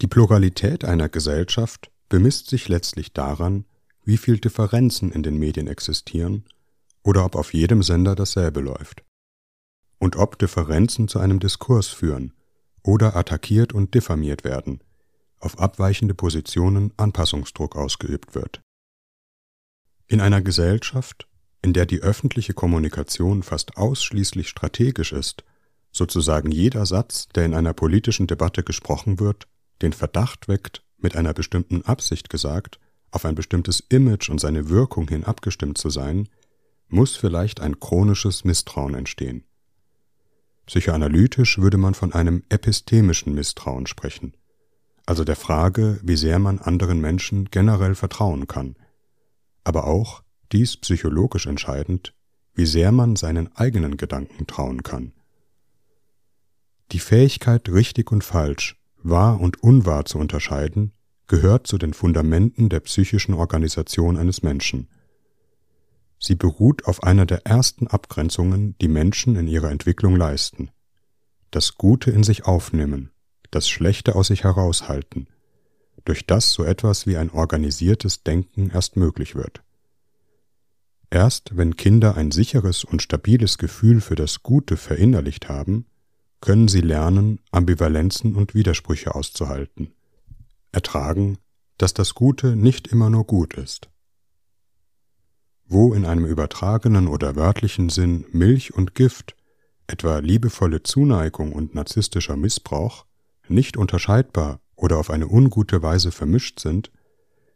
Die 0.02 0.08
Pluralität 0.08 0.84
einer 0.84 1.10
Gesellschaft 1.10 1.92
bemisst 2.10 2.50
sich 2.50 2.68
letztlich 2.68 3.14
daran, 3.14 3.66
wie 4.04 4.18
viel 4.18 4.40
Differenzen 4.40 5.12
in 5.12 5.22
den 5.22 5.38
Medien 5.38 5.68
existieren 5.68 6.46
oder 7.04 7.24
ob 7.24 7.36
auf 7.36 7.54
jedem 7.54 7.84
Sender 7.84 8.16
dasselbe 8.16 8.62
läuft. 8.62 9.04
Und 10.00 10.16
ob 10.16 10.40
Differenzen 10.40 11.08
zu 11.08 11.20
einem 11.20 11.40
Diskurs 11.40 11.88
führen 11.88 12.34
oder 12.82 13.16
attackiert 13.16 13.74
und 13.74 13.94
diffamiert 13.94 14.44
werden, 14.44 14.82
auf 15.40 15.60
abweichende 15.60 16.16
Positionen 16.16 16.92
Anpassungsdruck 16.98 17.76
ausgeübt 17.76 18.34
wird. 18.34 18.60
In 20.08 20.20
einer 20.20 20.42
Gesellschaft, 20.42 21.28
in 21.62 21.74
der 21.74 21.86
die 21.86 22.00
öffentliche 22.00 22.56
Kommunikation 22.56 23.44
fast 23.44 23.78
ausschließlich 23.78 24.50
strategisch 24.50 25.14
ist, 25.14 25.44
sozusagen 25.92 26.52
jeder 26.52 26.88
Satz, 26.88 27.30
der 27.30 27.46
in 27.46 27.54
einer 27.54 27.74
politischen 27.74 28.26
Debatte 28.26 28.64
gesprochen 28.64 29.20
wird, 29.20 29.48
den 29.82 29.94
Verdacht 29.94 30.48
weckt, 30.48 30.84
mit 30.98 31.16
einer 31.16 31.34
bestimmten 31.34 31.84
Absicht 31.84 32.30
gesagt, 32.30 32.80
auf 33.12 33.26
ein 33.26 33.36
bestimmtes 33.36 33.82
Image 33.90 34.30
und 34.30 34.40
seine 34.40 34.70
Wirkung 34.70 35.08
hin 35.08 35.24
abgestimmt 35.24 35.78
zu 35.78 35.90
sein, 35.90 36.30
muss 36.88 37.16
vielleicht 37.16 37.60
ein 37.60 37.80
chronisches 37.80 38.44
Misstrauen 38.44 38.96
entstehen. 38.96 39.44
Psychoanalytisch 40.66 41.58
würde 41.58 41.78
man 41.78 41.94
von 41.94 42.14
einem 42.14 42.44
epistemischen 42.50 43.34
Misstrauen 43.34 43.88
sprechen, 43.88 44.34
also 45.06 45.24
der 45.24 45.36
Frage, 45.36 46.00
wie 46.04 46.16
sehr 46.16 46.40
man 46.40 46.60
anderen 46.60 47.02
Menschen 47.02 47.50
generell 47.52 47.96
vertrauen 47.96 48.48
kann, 48.48 48.76
aber 49.64 49.86
auch 49.86 50.24
dies 50.52 50.78
psychologisch 50.78 51.46
entscheidend, 51.46 52.14
wie 52.54 52.66
sehr 52.66 52.92
man 52.92 53.16
seinen 53.16 53.54
eigenen 53.56 53.98
Gedanken 53.98 54.48
trauen 54.48 54.84
kann. 54.84 55.14
Die 56.92 57.00
Fähigkeit, 57.00 57.70
richtig 57.70 58.12
und 58.12 58.24
falsch, 58.24 58.81
wahr 59.04 59.40
und 59.40 59.64
unwahr 59.64 60.06
zu 60.06 60.18
unterscheiden, 60.18 60.94
gehört 61.28 61.68
zu 61.68 61.78
den 61.78 61.94
Fundamenten 61.94 62.70
der 62.70 62.82
psychischen 62.82 63.34
Organisation 63.34 64.18
eines 64.18 64.44
Menschen. 64.44 64.88
Sie 66.20 66.36
beruht 66.36 66.86
auf 66.86 67.04
einer 67.04 67.26
der 67.26 67.46
ersten 67.46 67.88
Abgrenzungen, 67.88 68.76
die 68.80 68.88
Menschen 68.88 69.36
in 69.36 69.48
ihrer 69.48 69.72
Entwicklung 69.72 70.16
leisten. 70.16 70.70
Das 71.50 71.78
Gute 71.78 72.12
in 72.12 72.24
sich 72.24 72.46
aufnehmen, 72.46 73.12
das 73.50 73.68
Schlechte 73.68 74.16
aus 74.16 74.28
sich 74.28 74.44
heraushalten, 74.44 75.28
durch 76.06 76.26
das 76.26 76.52
so 76.52 76.64
etwas 76.64 77.08
wie 77.08 77.18
ein 77.18 77.32
organisiertes 77.32 78.24
Denken 78.24 78.70
erst 78.70 78.98
möglich 78.98 79.36
wird. 79.36 79.64
Erst 81.10 81.58
wenn 81.58 81.76
Kinder 81.76 82.16
ein 82.16 82.32
sicheres 82.32 82.84
und 82.84 83.02
stabiles 83.02 83.58
Gefühl 83.58 84.00
für 84.00 84.16
das 84.16 84.44
Gute 84.44 84.78
verinnerlicht 84.78 85.50
haben, 85.50 85.86
können 86.42 86.68
sie 86.68 86.82
lernen, 86.82 87.40
Ambivalenzen 87.52 88.36
und 88.36 88.54
Widersprüche 88.56 89.16
auszuhalten, 89.16 89.94
ertragen, 90.72 91.38
dass 91.78 91.94
das 91.94 92.16
Gute 92.16 92.56
nicht 92.56 92.88
immer 92.88 93.10
nur 93.10 93.26
gut 93.26 93.54
ist. 93.54 93.90
Wo 95.66 95.94
in 95.94 96.06
einem 96.06 96.26
übertragenen 96.26 97.08
oder 97.08 97.36
wörtlichen 97.36 97.90
Sinn 97.90 98.26
Milch 98.32 98.74
und 98.74 98.96
Gift, 98.96 99.36
etwa 99.88 100.18
liebevolle 100.20 100.84
Zuneigung 100.84 101.54
und 101.54 101.76
narzisstischer 101.76 102.36
Missbrauch, 102.36 103.06
nicht 103.48 103.78
unterscheidbar 103.78 104.60
oder 104.76 104.98
auf 104.98 105.10
eine 105.10 105.28
ungute 105.28 105.82
Weise 105.82 106.12
vermischt 106.12 106.60
sind, 106.60 106.92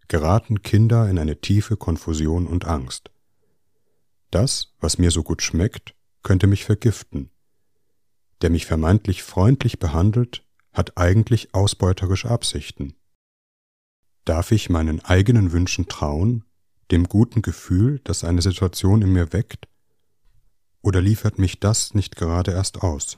geraten 0.07 0.61
Kinder 0.61 1.09
in 1.09 1.17
eine 1.17 1.41
tiefe 1.41 1.77
Konfusion 1.77 2.45
und 2.45 2.65
Angst. 2.65 3.09
Das, 4.29 4.73
was 4.79 4.97
mir 4.97 5.11
so 5.11 5.23
gut 5.23 5.41
schmeckt, 5.41 5.95
könnte 6.23 6.47
mich 6.47 6.65
vergiften. 6.65 7.31
Der 8.45 8.51
mich 8.51 8.67
vermeintlich 8.67 9.23
freundlich 9.23 9.79
behandelt, 9.79 10.45
hat 10.71 10.99
eigentlich 10.99 11.55
ausbeuterische 11.55 12.29
Absichten. 12.29 12.93
Darf 14.23 14.51
ich 14.51 14.69
meinen 14.69 15.03
eigenen 15.03 15.51
Wünschen 15.51 15.87
trauen 15.87 16.43
dem 16.91 17.05
guten 17.05 17.41
Gefühl, 17.41 18.01
das 18.03 18.23
eine 18.23 18.43
Situation 18.43 19.01
in 19.01 19.11
mir 19.11 19.33
weckt? 19.33 19.67
Oder 20.83 21.01
liefert 21.01 21.39
mich 21.39 21.59
das 21.59 21.95
nicht 21.95 22.17
gerade 22.17 22.51
erst 22.51 22.83
aus? 22.83 23.17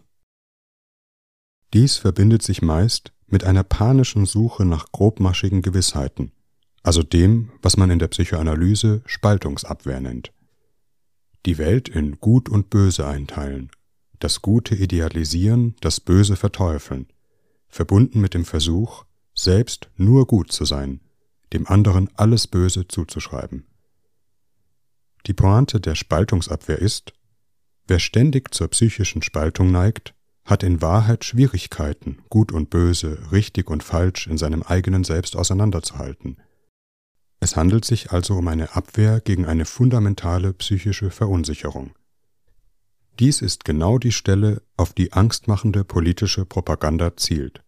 Dies 1.73 1.97
verbindet 1.97 2.41
sich 2.41 2.61
meist 2.61 3.11
mit 3.25 3.43
einer 3.43 3.65
panischen 3.65 4.25
Suche 4.25 4.63
nach 4.63 4.93
grobmaschigen 4.93 5.61
Gewissheiten, 5.61 6.31
also 6.83 7.03
dem, 7.03 7.51
was 7.61 7.75
man 7.75 7.91
in 7.91 7.99
der 7.99 8.07
Psychoanalyse 8.07 9.01
Spaltungsabwehr 9.05 9.99
nennt. 9.99 10.31
Die 11.45 11.57
Welt 11.57 11.89
in 11.89 12.17
Gut 12.21 12.47
und 12.47 12.69
Böse 12.69 13.05
einteilen, 13.05 13.71
das 14.19 14.41
Gute 14.41 14.75
idealisieren, 14.75 15.75
das 15.81 15.99
Böse 15.99 16.35
verteufeln, 16.35 17.07
verbunden 17.67 18.21
mit 18.21 18.33
dem 18.33 18.45
Versuch, 18.45 19.05
selbst 19.33 19.89
nur 19.95 20.25
gut 20.25 20.51
zu 20.51 20.65
sein, 20.65 21.01
dem 21.53 21.67
anderen 21.67 22.09
alles 22.15 22.47
Böse 22.47 22.87
zuzuschreiben. 22.87 23.65
Die 25.27 25.33
Pointe 25.33 25.79
der 25.79 25.95
Spaltungsabwehr 25.95 26.79
ist, 26.79 27.13
wer 27.87 27.99
ständig 27.99 28.53
zur 28.53 28.69
psychischen 28.69 29.21
Spaltung 29.21 29.71
neigt, 29.71 30.13
hat 30.45 30.63
in 30.63 30.81
Wahrheit 30.81 31.25
Schwierigkeiten, 31.25 32.19
Gut 32.29 32.53
und 32.53 32.69
Böse, 32.69 33.19
richtig 33.31 33.69
und 33.69 33.83
falsch 33.83 34.27
in 34.27 34.37
seinem 34.37 34.63
eigenen 34.63 35.03
Selbst 35.03 35.35
auseinanderzuhalten. 35.35 36.37
Es 37.41 37.57
handelt 37.57 37.83
sich 37.83 38.11
also 38.11 38.35
um 38.35 38.47
eine 38.47 38.75
Abwehr 38.75 39.19
gegen 39.19 39.45
eine 39.45 39.65
fundamentale 39.65 40.53
psychische 40.53 41.11
Verunsicherung. 41.11 41.91
Dies 43.19 43.41
ist 43.41 43.65
genau 43.65 43.97
die 43.97 44.11
Stelle, 44.11 44.61
auf 44.75 44.93
die 44.93 45.13
angstmachende 45.13 45.83
politische 45.83 46.45
Propaganda 46.45 47.17
zielt. 47.17 47.63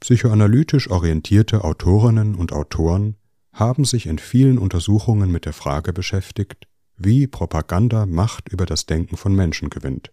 Psychoanalytisch 0.00 0.90
orientierte 0.90 1.64
Autorinnen 1.64 2.34
und 2.34 2.52
Autoren 2.52 3.16
haben 3.52 3.84
sich 3.84 4.06
in 4.06 4.18
vielen 4.18 4.58
Untersuchungen 4.58 5.30
mit 5.30 5.44
der 5.44 5.52
Frage 5.52 5.92
beschäftigt, 5.92 6.66
wie 6.96 7.26
Propaganda 7.26 8.06
Macht 8.06 8.48
über 8.48 8.64
das 8.64 8.86
Denken 8.86 9.16
von 9.16 9.34
Menschen 9.34 9.68
gewinnt. 9.68 10.12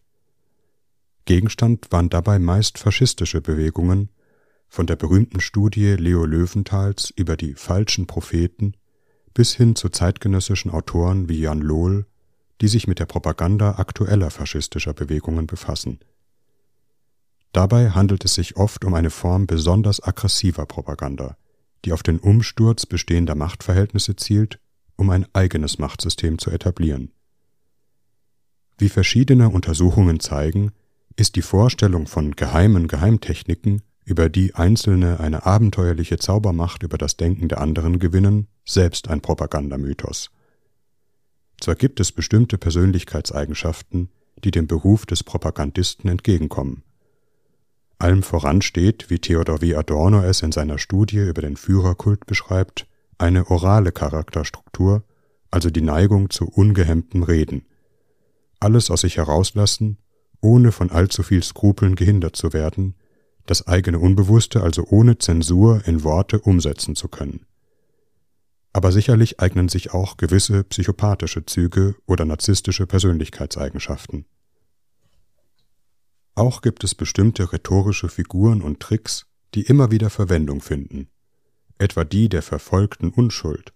Gegenstand 1.25 1.91
waren 1.91 2.09
dabei 2.09 2.39
meist 2.39 2.77
faschistische 2.77 3.41
Bewegungen, 3.41 4.09
von 4.67 4.87
der 4.87 4.95
berühmten 4.95 5.39
Studie 5.39 5.93
Leo 5.93 6.25
Löwenthals 6.25 7.11
über 7.15 7.37
die 7.37 7.53
falschen 7.53 8.07
Propheten 8.07 8.73
bis 9.33 9.53
hin 9.53 9.75
zu 9.75 9.89
zeitgenössischen 9.89 10.71
Autoren 10.71 11.29
wie 11.29 11.39
Jan 11.39 11.61
Lohl, 11.61 12.05
die 12.61 12.67
sich 12.67 12.87
mit 12.87 12.99
der 12.99 13.05
Propaganda 13.05 13.75
aktueller 13.77 14.31
faschistischer 14.31 14.93
Bewegungen 14.93 15.47
befassen 15.47 15.99
Dabei 17.55 17.91
handelt 17.91 18.25
es 18.25 18.33
sich 18.33 18.57
oft 18.57 18.83
um 18.83 18.95
eine 18.95 19.09
Form 19.09 19.47
besonders 19.47 20.03
aggressiver 20.03 20.65
Propaganda, 20.65 21.37
die 21.85 21.93
auf 21.93 22.03
den 22.03 22.19
Umsturz 22.19 22.85
bestehender 22.85 23.33
Machtverhältnisse 23.33 24.17
zielt, 24.17 24.59
um 24.97 25.09
ein 25.09 25.25
eigenes 25.31 25.79
Machtsystem 25.79 26.37
zu 26.37 26.51
etablieren. 26.51 27.13
Wie 28.77 28.89
verschiedene 28.89 29.47
Untersuchungen 29.47 30.19
zeigen, 30.19 30.73
ist 31.15 31.37
die 31.37 31.41
Vorstellung 31.41 32.07
von 32.07 32.35
geheimen 32.35 32.89
Geheimtechniken, 32.89 33.83
über 34.03 34.27
die 34.27 34.53
Einzelne 34.53 35.21
eine 35.21 35.45
abenteuerliche 35.45 36.17
Zaubermacht 36.17 36.83
über 36.83 36.97
das 36.97 37.15
Denken 37.15 37.47
der 37.47 37.61
anderen 37.61 37.99
gewinnen, 37.99 38.49
selbst 38.65 39.07
ein 39.07 39.21
Propagandamythos. 39.21 40.29
Zwar 41.65 41.73
gibt 41.73 41.99
es 41.99 42.11
bestimmte 42.11 42.59
Persönlichkeitseigenschaften, 42.59 44.09
die 44.43 44.51
dem 44.51 44.67
Beruf 44.67 45.07
des 45.07 45.23
Propagandisten 45.23 46.07
entgegenkommen, 46.11 46.83
allem 47.97 48.21
voran 48.21 48.61
steht, 48.61 49.09
wie 49.09 49.17
Theodor 49.17 49.61
W. 49.61 49.73
Adorno 49.73 50.21
es 50.21 50.43
in 50.43 50.51
seiner 50.51 50.77
Studie 50.77 51.27
über 51.27 51.41
den 51.41 51.57
Führerkult 51.57 52.27
beschreibt, 52.27 52.85
eine 53.17 53.49
orale 53.49 53.91
Charakterstruktur, 53.91 55.05
also 55.49 55.71
die 55.71 55.81
Neigung 55.81 56.29
zu 56.29 56.45
ungehemmtem 56.45 57.23
Reden. 57.23 57.65
Alles 58.59 58.91
aus 58.91 59.01
sich 59.01 59.17
herauslassen, 59.17 59.97
ohne 60.41 60.71
von 60.71 60.91
allzu 60.91 61.23
viel 61.23 61.41
Skrupeln 61.41 61.95
gehindert 61.95 62.35
zu 62.35 62.53
werden, 62.53 62.93
das 63.47 63.65
eigene 63.65 63.97
Unbewusste 63.97 64.61
also 64.61 64.85
ohne 64.87 65.17
Zensur 65.17 65.81
in 65.87 66.03
Worte 66.03 66.41
umsetzen 66.41 66.95
zu 66.95 67.07
können. 67.07 67.47
Aber 68.75 68.91
sicherlich 68.91 69.39
eignen 69.39 69.69
sich 69.69 69.93
auch 69.93 70.17
gewisse 70.17 70.65
psychopathische 70.65 71.45
Züge 71.45 71.95
oder 72.07 72.25
narzisstische 72.25 72.85
Persönlichkeitseigenschaften. 72.85 74.25
Auch 76.33 76.61
gibt 76.61 76.83
es 76.83 76.93
bestimmte 76.93 77.53
rhetorische 77.53 78.09
Figuren 78.09 78.61
und 78.61 78.81
Tricks, 78.81 79.27
die 79.53 79.61
immer 79.61 79.91
wieder 79.91 80.09
Verwendung 80.09 80.59
finden, 80.59 81.07
etwa 81.77 82.03
die 82.03 82.27
der 82.27 82.41
verfolgten 82.41 83.11
Unschuld 83.11 83.71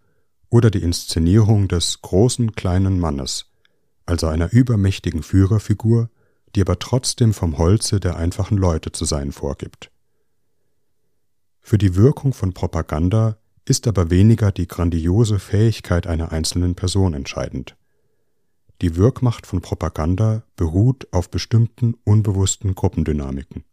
oder 0.49 0.69
die 0.69 0.83
Inszenierung 0.83 1.69
des 1.69 2.01
großen 2.01 2.51
kleinen 2.51 2.99
Mannes, 2.99 3.45
also 4.05 4.27
einer 4.27 4.51
übermächtigen 4.51 5.23
Führerfigur, 5.23 6.09
die 6.55 6.62
aber 6.62 6.77
trotzdem 6.77 7.33
vom 7.33 7.57
Holze 7.57 8.01
der 8.01 8.17
einfachen 8.17 8.57
Leute 8.57 8.91
zu 8.91 9.05
sein 9.05 9.31
vorgibt. 9.31 9.91
Für 11.62 11.77
die 11.77 11.95
Wirkung 11.95 12.33
von 12.33 12.53
Propaganda 12.53 13.38
ist 13.69 13.88
aber 13.88 14.10
weniger 14.10 14.51
die 14.51 14.67
grandiose 14.67 15.38
Fähigkeit 15.38 16.08
einer 16.08 16.32
einzelnen 16.32 16.73
Person 16.73 17.13
entscheidend. 17.13 17.75
Die 18.82 18.95
Wirkmacht 18.95 19.45
von 19.45 19.62
Propaganda 19.62 20.43
beruht 20.55 21.08
auf 21.12 21.29
bestimmten 21.29 21.95
unbewussten 22.03 22.73
Gruppendynamiken. 22.73 23.63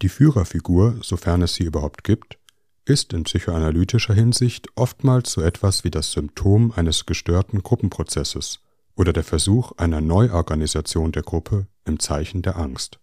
Die 0.00 0.08
Führerfigur, 0.08 0.96
sofern 1.02 1.42
es 1.42 1.54
sie 1.54 1.62
überhaupt 1.62 2.02
gibt, 2.02 2.38
ist 2.84 3.12
in 3.12 3.22
psychoanalytischer 3.22 4.14
Hinsicht 4.14 4.66
oftmals 4.74 5.30
so 5.30 5.42
etwas 5.42 5.84
wie 5.84 5.90
das 5.90 6.10
Symptom 6.10 6.72
eines 6.72 7.06
gestörten 7.06 7.62
Gruppenprozesses 7.62 8.60
oder 8.96 9.12
der 9.12 9.22
Versuch 9.22 9.72
einer 9.76 10.00
Neuorganisation 10.00 11.12
der 11.12 11.22
Gruppe 11.22 11.68
im 11.84 12.00
Zeichen 12.00 12.42
der 12.42 12.56
Angst. 12.56 12.98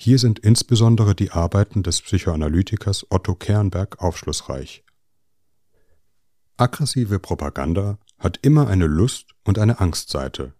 Hier 0.00 0.18
sind 0.18 0.38
insbesondere 0.38 1.16
die 1.16 1.32
Arbeiten 1.32 1.82
des 1.82 2.00
Psychoanalytikers 2.00 3.10
Otto 3.10 3.34
Kernberg 3.34 4.00
aufschlussreich. 4.00 4.84
Aggressive 6.56 7.18
Propaganda 7.18 7.98
hat 8.18 8.38
immer 8.42 8.68
eine 8.68 8.86
Lust 8.86 9.34
und 9.44 9.58
eine 9.58 9.80
Angstseite. 9.80 10.54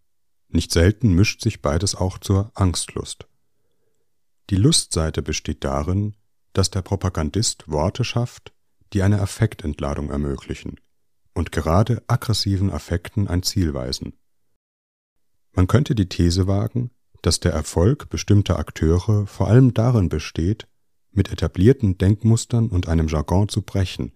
Nicht 0.48 0.72
selten 0.72 1.14
mischt 1.14 1.40
sich 1.40 1.62
beides 1.62 1.94
auch 1.94 2.18
zur 2.18 2.51
Angstlust. 2.55 3.29
Die 4.51 4.57
Lustseite 4.57 5.22
besteht 5.22 5.62
darin, 5.62 6.16
dass 6.53 6.70
der 6.70 6.83
Propagandist 6.83 7.70
Worte 7.70 8.03
schafft, 8.03 8.53
die 8.92 9.03
eine 9.03 9.20
Affektentladung 9.20 10.11
ermöglichen 10.11 10.81
und 11.35 11.53
gerade 11.53 12.03
aggressiven 12.09 12.72
Affekten 12.72 13.29
ein 13.29 13.44
Ziel 13.44 13.72
weisen. 13.72 14.14
Man 15.53 15.68
könnte 15.68 15.94
die 15.94 16.09
These 16.09 16.46
wagen, 16.46 16.90
dass 17.22 17.40
der 17.40 17.52
Erfolg 17.52 18.09
bestimmter 18.09 18.59
Akteure 18.59 19.26
vor 19.26 19.48
allem 19.48 19.74
darin 19.74 20.09
besteht, 20.09 20.66
mit 21.12 21.33
etablierten 21.33 21.98
Denkmustern 21.98 22.68
und 22.68 22.88
einem 22.88 23.09
Jargon 23.09 23.48
zu 23.48 23.62
brechen, 23.62 24.12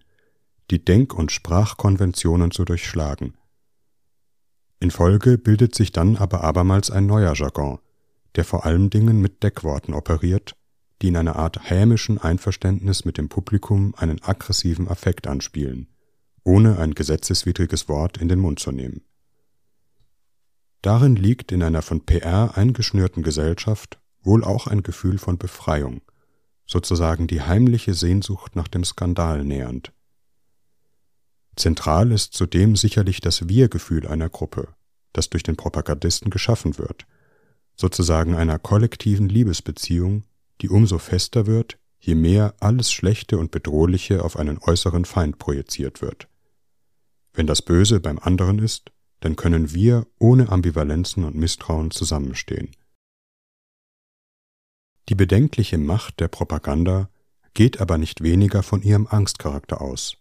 die 0.71 0.83
Denk- 0.83 1.13
und 1.13 1.31
Sprachkonventionen 1.31 2.51
zu 2.51 2.65
durchschlagen. 2.65 3.35
In 4.79 4.91
Folge 4.91 5.37
bildet 5.37 5.75
sich 5.75 5.91
dann 5.91 6.17
aber 6.17 6.43
abermals 6.43 6.91
ein 6.91 7.05
neuer 7.05 7.33
Jargon, 7.33 7.79
der 8.35 8.45
vor 8.45 8.65
allen 8.65 8.89
Dingen 8.89 9.21
mit 9.21 9.43
Deckworten 9.43 9.93
operiert, 9.93 10.55
die 11.01 11.09
in 11.09 11.17
einer 11.17 11.35
Art 11.35 11.69
hämischen 11.69 12.17
Einverständnis 12.17 13.05
mit 13.05 13.17
dem 13.17 13.29
Publikum 13.29 13.93
einen 13.97 14.21
aggressiven 14.23 14.87
Affekt 14.87 15.27
anspielen 15.27 15.87
ohne 16.43 16.77
ein 16.77 16.93
gesetzeswidriges 16.93 17.87
Wort 17.87 18.17
in 18.17 18.27
den 18.27 18.39
Mund 18.39 18.59
zu 18.59 18.71
nehmen. 18.71 19.01
Darin 20.83 21.15
liegt 21.15 21.53
in 21.53 21.63
einer 21.63 21.81
von 21.81 22.01
PR 22.05 22.57
eingeschnürten 22.57 23.23
Gesellschaft 23.23 23.99
wohl 24.21 24.43
auch 24.43 24.67
ein 24.67 24.83
Gefühl 24.83 25.17
von 25.17 25.37
Befreiung, 25.37 26.01
sozusagen 26.65 27.25
die 27.25 27.41
heimliche 27.41 27.93
Sehnsucht 27.93 28.57
nach 28.57 28.67
dem 28.67 28.83
Skandal 28.83 29.45
nähernd. 29.45 29.93
Zentral 31.55 32.11
ist 32.11 32.33
zudem 32.33 32.75
sicherlich 32.75 33.21
das 33.21 33.47
Wir-Gefühl 33.47 34.07
einer 34.07 34.27
Gruppe, 34.27 34.73
das 35.13 35.29
durch 35.29 35.43
den 35.43 35.55
Propagandisten 35.55 36.29
geschaffen 36.29 36.77
wird, 36.77 37.05
sozusagen 37.77 38.35
einer 38.35 38.59
kollektiven 38.59 39.29
Liebesbeziehung, 39.29 40.23
die 40.61 40.67
umso 40.67 40.97
fester 40.97 41.45
wird, 41.45 41.77
je 41.99 42.15
mehr 42.15 42.55
alles 42.59 42.91
Schlechte 42.91 43.37
und 43.37 43.51
Bedrohliche 43.51 44.21
auf 44.25 44.35
einen 44.35 44.57
äußeren 44.59 45.05
Feind 45.05 45.39
projiziert 45.39 46.01
wird. 46.01 46.27
Wenn 47.33 47.47
das 47.47 47.61
Böse 47.61 48.01
beim 48.01 48.19
anderen 48.19 48.59
ist, 48.59 48.91
dann 49.23 49.37
können 49.37 49.73
wir 49.73 50.05
ohne 50.19 50.49
Ambivalenzen 50.49 51.23
und 51.23 51.33
Misstrauen 51.33 51.91
zusammenstehen. 51.91 52.71
Die 55.07 55.15
bedenkliche 55.15 55.77
Macht 55.77 56.19
der 56.19 56.27
Propaganda 56.27 57.09
geht 57.53 57.79
aber 57.79 57.97
nicht 57.97 58.21
weniger 58.21 58.63
von 58.63 58.81
ihrem 58.81 59.07
Angstcharakter 59.07 59.79
aus. 59.79 60.17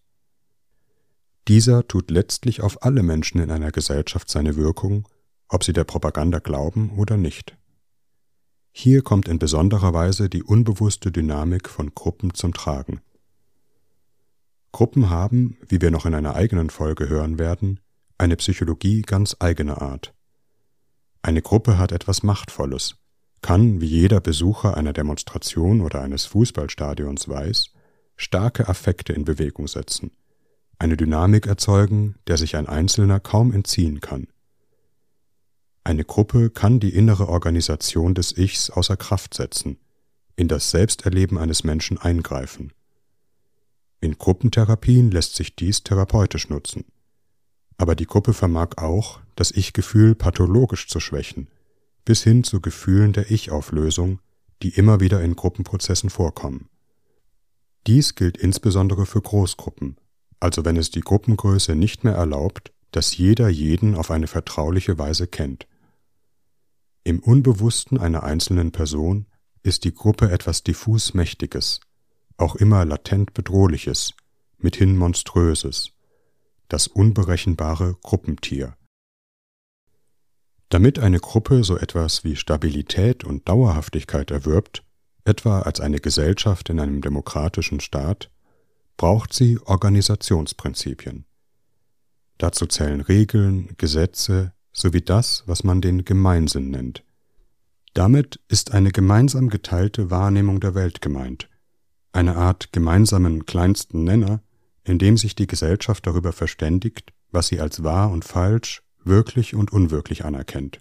Dieser 1.49 1.89
tut 1.89 2.13
letztlich 2.13 2.61
auf 2.61 2.85
alle 2.85 3.03
Menschen 3.03 3.41
in 3.41 3.51
einer 3.51 3.73
Gesellschaft 3.73 4.31
seine 4.31 4.55
Wirkung, 4.55 5.09
ob 5.49 5.65
sie 5.65 5.73
der 5.73 5.85
Propaganda 5.85 6.39
glauben 6.39 6.91
oder 6.97 7.17
nicht. 7.17 7.57
Hier 8.71 9.03
kommt 9.03 9.27
in 9.27 9.41
besonderer 9.41 9.93
Weise 9.93 10.29
die 10.29 10.45
unbewusste 10.45 11.11
Dynamik 11.11 11.69
von 11.69 11.93
Gruppen 11.93 12.35
zum 12.35 12.55
Tragen. 12.55 13.01
Gruppen 14.71 15.11
haben, 15.11 15.57
wie 15.67 15.81
wir 15.81 15.91
noch 15.91 16.07
in 16.07 16.15
einer 16.15 16.37
eigenen 16.37 16.71
Folge 16.71 17.09
hören 17.09 17.39
werden, 17.39 17.81
eine 18.19 18.37
Psychologie 18.37 19.03
ganz 19.03 19.37
eigener 19.39 19.83
Art. 19.83 20.15
Eine 21.23 21.43
Gruppe 21.43 21.79
hat 21.79 21.93
etwas 21.93 22.23
Machtvolles, 22.23 22.97
kann, 23.43 23.81
wie 23.81 23.87
jeder 23.87 24.21
Besucher 24.21 24.77
einer 24.77 24.93
Demonstration 24.93 25.81
oder 25.81 26.03
eines 26.03 26.25
Fußballstadions 26.27 27.29
weiß, 27.29 27.71
starke 28.17 28.69
Affekte 28.69 29.13
in 29.13 29.25
Bewegung 29.25 29.69
setzen, 29.69 30.13
eine 30.79 30.97
Dynamik 30.97 31.47
erzeugen, 31.47 32.17
der 32.27 32.37
sich 32.37 32.57
ein 32.57 32.69
Einzelner 32.69 33.21
kaum 33.21 33.53
entziehen 33.53 34.01
kann. 34.01 34.29
Eine 35.85 36.05
Gruppe 36.05 36.51
kann 36.51 36.79
die 36.81 36.95
innere 36.95 37.29
Organisation 37.29 38.15
des 38.15 38.37
Ichs 38.37 38.71
außer 38.71 38.97
Kraft 38.97 39.35
setzen, 39.35 39.79
in 40.37 40.49
das 40.49 40.71
Selbsterleben 40.71 41.39
eines 41.39 41.65
Menschen 41.65 41.99
eingreifen. 41.99 42.73
In 44.01 44.19
Gruppentherapien 44.19 45.11
lässt 45.11 45.37
sich 45.37 45.55
dies 45.57 45.83
therapeutisch 45.83 46.49
nutzen. 46.49 46.85
Aber 47.77 47.95
die 47.95 48.07
Gruppe 48.07 48.33
vermag 48.33 48.79
auch, 48.79 49.21
das 49.35 49.51
Ich-Gefühl 49.51 50.15
pathologisch 50.15 50.89
zu 50.89 51.01
schwächen, 51.01 51.49
bis 52.05 52.23
hin 52.23 52.45
zu 52.45 52.61
Gefühlen 52.61 53.13
der 53.13 53.31
Ich-Auflösung, 53.31 54.21
die 54.63 54.71
immer 54.71 55.01
wieder 55.01 55.23
in 55.23 55.37
Gruppenprozessen 55.37 56.11
vorkommen. 56.11 56.69
Dies 57.87 58.15
gilt 58.15 58.37
insbesondere 58.37 59.07
für 59.07 59.21
Großgruppen, 59.21 59.97
also 60.39 60.65
wenn 60.65 60.77
es 60.77 60.91
die 60.91 61.01
Gruppengröße 61.01 61.75
nicht 61.75 62.05
mehr 62.05 62.15
erlaubt, 62.15 62.73
dass 62.93 63.17
jeder 63.17 63.49
jeden 63.49 63.97
auf 63.97 64.11
eine 64.11 64.27
vertrauliche 64.27 64.99
Weise 64.99 65.27
kennt. 65.27 65.67
Im 67.05 67.19
Unbewussten 67.19 67.99
einer 67.99 68.23
einzelnen 68.23 68.71
Person 68.71 69.27
ist 69.63 69.85
die 69.85 69.95
Gruppe 69.95 70.31
etwas 70.31 70.63
diffus 70.63 71.15
Mächtiges, 71.15 71.81
auch 72.37 72.55
immer 72.55 72.85
latent 72.85 73.35
Bedrohliches, 73.35 74.15
mithin 74.59 74.97
Monströses, 74.97 75.93
das 76.73 76.87
unberechenbare 76.87 77.97
Gruppentier. 78.03 78.77
Damit 80.71 80.99
eine 80.99 81.21
Gruppe 81.21 81.65
so 81.65 81.77
etwas 81.77 82.25
wie 82.25 82.35
Stabilität 82.35 83.25
und 83.25 83.47
Dauerhaftigkeit 83.47 84.31
erwirbt, 84.31 84.83
etwa 85.25 85.61
als 85.61 85.81
eine 85.81 86.01
Gesellschaft 86.01 86.71
in 86.71 86.81
einem 86.81 87.03
demokratischen 87.03 87.81
Staat, 87.81 88.31
braucht 88.97 89.35
sie 89.35 89.59
Organisationsprinzipien. 89.59 91.27
Dazu 92.39 92.67
zählen 92.67 93.03
Regeln, 93.03 93.75
Gesetze 93.77 94.55
sowie 94.73 95.03
das, 95.03 95.45
was 95.47 95.65
man 95.65 95.83
den 95.83 96.07
Gemeinsinn 96.07 96.71
nennt. 96.71 97.05
Damit 97.93 98.41
ist 98.49 98.73
eine 98.73 98.93
gemeinsam 98.93 99.51
geteilte 99.51 100.11
Wahrnehmung 100.11 100.59
der 100.59 100.75
Welt 100.75 101.03
gemeint, 101.03 101.51
eine 102.13 102.37
Art 102.37 102.73
gemeinsamen 102.73 103.45
kleinsten 103.45 104.05
Nenner, 104.05 104.41
in 104.85 104.99
dem 104.99 105.17
sich 105.17 105.35
die 105.35 105.47
Gesellschaft 105.47 106.07
darüber 106.07 106.33
verständigt, 106.33 107.13
was 107.31 107.49
sie 107.49 107.61
als 107.61 107.83
wahr 107.83 108.11
und 108.11 108.25
falsch, 108.25 108.83
wirklich 109.05 109.55
und 109.55 109.73
unwirklich 109.73 110.25
anerkennt. 110.25 110.81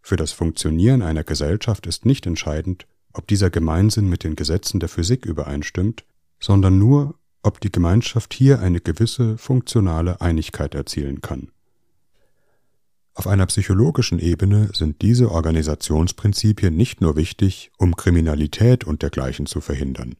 Für 0.00 0.16
das 0.16 0.32
Funktionieren 0.32 1.02
einer 1.02 1.24
Gesellschaft 1.24 1.86
ist 1.86 2.04
nicht 2.04 2.26
entscheidend, 2.26 2.86
ob 3.12 3.26
dieser 3.26 3.50
Gemeinsinn 3.50 4.08
mit 4.08 4.24
den 4.24 4.36
Gesetzen 4.36 4.80
der 4.80 4.88
Physik 4.88 5.24
übereinstimmt, 5.24 6.04
sondern 6.40 6.78
nur, 6.78 7.14
ob 7.42 7.60
die 7.60 7.72
Gemeinschaft 7.72 8.34
hier 8.34 8.60
eine 8.60 8.80
gewisse 8.80 9.38
funktionale 9.38 10.20
Einigkeit 10.20 10.74
erzielen 10.74 11.20
kann. 11.22 11.50
Auf 13.14 13.28
einer 13.28 13.46
psychologischen 13.46 14.18
Ebene 14.18 14.70
sind 14.74 15.00
diese 15.00 15.30
Organisationsprinzipien 15.30 16.74
nicht 16.74 17.00
nur 17.00 17.14
wichtig, 17.14 17.70
um 17.78 17.94
Kriminalität 17.94 18.84
und 18.84 19.02
dergleichen 19.02 19.46
zu 19.46 19.60
verhindern. 19.60 20.16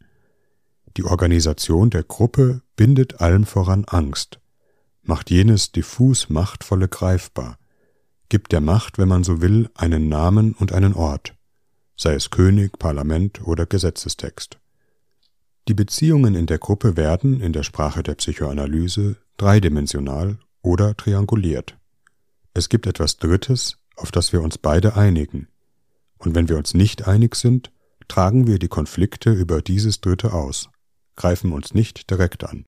Die 0.97 1.05
Organisation 1.05 1.91
der 1.91 2.05
Gruppe 2.05 2.63
bindet 2.77 3.21
allem 3.21 3.47
voran 3.47 3.85
Angst, 3.87 4.39
macht 5.03 5.31
jenes 5.31 5.73
diffus 5.73 6.31
Machtvolle 6.31 6.89
greifbar, 6.89 7.59
gibt 8.29 8.53
der 8.53 8.61
Macht, 8.61 8.99
wenn 8.99 9.09
man 9.09 9.25
so 9.25 9.41
will, 9.41 9.69
einen 9.75 10.09
Namen 10.09 10.55
und 10.55 10.73
einen 10.73 10.95
Ort, 10.95 11.35
sei 11.97 12.15
es 12.15 12.31
König, 12.31 12.79
Parlament 12.79 13.47
oder 13.47 13.67
Gesetzestext. 13.67 14.59
Die 15.67 15.75
Beziehungen 15.75 16.35
in 16.35 16.47
der 16.47 16.59
Gruppe 16.59 16.97
werden, 16.97 17.41
in 17.41 17.53
der 17.53 17.63
Sprache 17.63 18.03
der 18.03 18.15
Psychoanalyse, 18.15 19.17
dreidimensional 19.37 20.39
oder 20.63 20.97
trianguliert. 20.97 21.77
Es 22.53 22.69
gibt 22.69 22.87
etwas 22.87 23.17
Drittes, 23.17 23.79
auf 23.97 24.13
das 24.13 24.33
wir 24.33 24.43
uns 24.43 24.59
beide 24.59 24.97
einigen. 24.97 25.49
Und 26.19 26.35
wenn 26.35 26.49
wir 26.49 26.57
uns 26.57 26.75
nicht 26.75 27.09
einig 27.09 27.35
sind, 27.35 27.73
tragen 28.09 28.47
wir 28.47 28.59
die 28.59 28.69
Konflikte 28.69 29.33
über 29.33 29.63
dieses 29.63 30.01
Dritte 30.01 30.33
aus, 30.33 30.69
greifen 31.17 31.53
uns 31.53 31.75
nicht 31.75 32.11
direkt 32.11 32.45
an. 32.45 32.65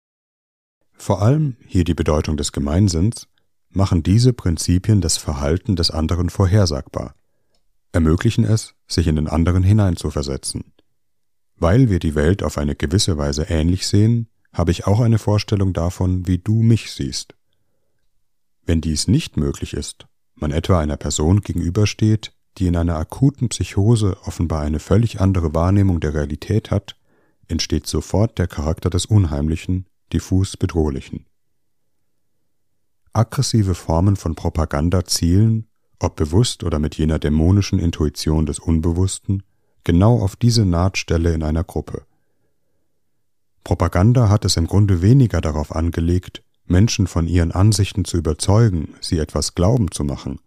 Vor 0.92 1.22
allem, 1.22 1.56
hier 1.66 1.84
die 1.84 1.94
Bedeutung 1.94 2.36
des 2.36 2.52
Gemeinsinns, 2.52 3.28
machen 3.70 4.02
diese 4.02 4.32
Prinzipien 4.32 5.00
das 5.00 5.16
Verhalten 5.16 5.76
des 5.76 5.90
anderen 5.90 6.30
vorhersagbar, 6.30 7.14
ermöglichen 7.92 8.44
es, 8.44 8.74
sich 8.86 9.06
in 9.06 9.16
den 9.16 9.28
anderen 9.28 9.62
hineinzuversetzen. 9.62 10.72
Weil 11.56 11.90
wir 11.90 11.98
die 11.98 12.14
Welt 12.14 12.42
auf 12.42 12.58
eine 12.58 12.74
gewisse 12.74 13.18
Weise 13.18 13.44
ähnlich 13.44 13.86
sehen, 13.86 14.28
habe 14.52 14.70
ich 14.70 14.86
auch 14.86 15.00
eine 15.00 15.18
Vorstellung 15.18 15.72
davon, 15.72 16.26
wie 16.26 16.38
du 16.38 16.62
mich 16.62 16.92
siehst. 16.92 17.34
Wenn 18.64 18.80
dies 18.80 19.06
nicht 19.06 19.36
möglich 19.36 19.74
ist, 19.74 20.06
man 20.34 20.50
etwa 20.50 20.80
einer 20.80 20.96
Person 20.96 21.40
gegenübersteht, 21.40 22.32
die 22.58 22.66
in 22.66 22.76
einer 22.76 22.96
akuten 22.96 23.48
Psychose 23.50 24.16
offenbar 24.24 24.62
eine 24.62 24.78
völlig 24.78 25.20
andere 25.20 25.54
Wahrnehmung 25.54 26.00
der 26.00 26.14
Realität 26.14 26.70
hat, 26.70 26.96
entsteht 27.48 27.86
sofort 27.86 28.38
der 28.38 28.46
Charakter 28.46 28.90
des 28.90 29.06
Unheimlichen, 29.06 29.86
diffus 30.12 30.56
Bedrohlichen. 30.56 31.26
Aggressive 33.12 33.74
Formen 33.74 34.16
von 34.16 34.34
Propaganda 34.34 35.04
zielen, 35.04 35.66
ob 35.98 36.16
bewusst 36.16 36.64
oder 36.64 36.78
mit 36.78 36.96
jener 36.96 37.18
dämonischen 37.18 37.78
Intuition 37.78 38.46
des 38.46 38.58
Unbewussten, 38.58 39.42
genau 39.84 40.20
auf 40.20 40.36
diese 40.36 40.66
Nahtstelle 40.66 41.32
in 41.32 41.42
einer 41.42 41.64
Gruppe. 41.64 42.04
Propaganda 43.64 44.28
hat 44.28 44.44
es 44.44 44.56
im 44.56 44.66
Grunde 44.66 45.02
weniger 45.02 45.40
darauf 45.40 45.74
angelegt, 45.74 46.42
Menschen 46.66 47.06
von 47.06 47.26
ihren 47.26 47.52
Ansichten 47.52 48.04
zu 48.04 48.16
überzeugen, 48.16 48.94
sie 49.00 49.18
etwas 49.18 49.54
glauben 49.54 49.90
zu 49.90 50.04
machen, 50.04 50.40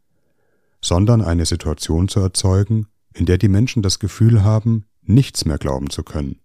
sondern 0.82 1.22
eine 1.22 1.46
Situation 1.46 2.08
zu 2.08 2.20
erzeugen, 2.20 2.88
in 3.14 3.26
der 3.26 3.38
die 3.38 3.50
Menschen 3.50 3.82
das 3.82 4.00
Gefühl 4.00 4.44
haben, 4.44 4.86
nichts 5.02 5.46
mehr 5.46 5.58
glauben 5.58 5.90
zu 5.90 6.04
können. 6.04 6.40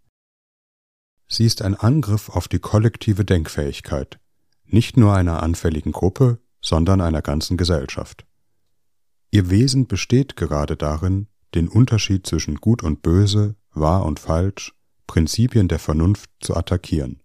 Sie 1.34 1.44
ist 1.44 1.62
ein 1.62 1.74
Angriff 1.74 2.28
auf 2.28 2.46
die 2.48 2.60
kollektive 2.60 3.24
Denkfähigkeit, 3.24 4.20
nicht 4.64 4.96
nur 4.96 5.14
einer 5.14 5.42
anfälligen 5.42 5.92
Gruppe, 5.92 6.38
sondern 6.60 7.00
einer 7.00 7.22
ganzen 7.22 7.56
Gesellschaft. 7.56 8.24
Ihr 9.30 9.50
Wesen 9.50 9.86
besteht 9.86 10.36
gerade 10.36 10.76
darin, 10.76 11.26
den 11.54 11.68
Unterschied 11.68 12.26
zwischen 12.26 12.56
Gut 12.56 12.82
und 12.82 13.02
Böse, 13.02 13.56
wahr 13.72 14.04
und 14.04 14.20
falsch, 14.20 14.74
Prinzipien 15.06 15.68
der 15.68 15.80
Vernunft 15.80 16.30
zu 16.40 16.56
attackieren 16.56 17.20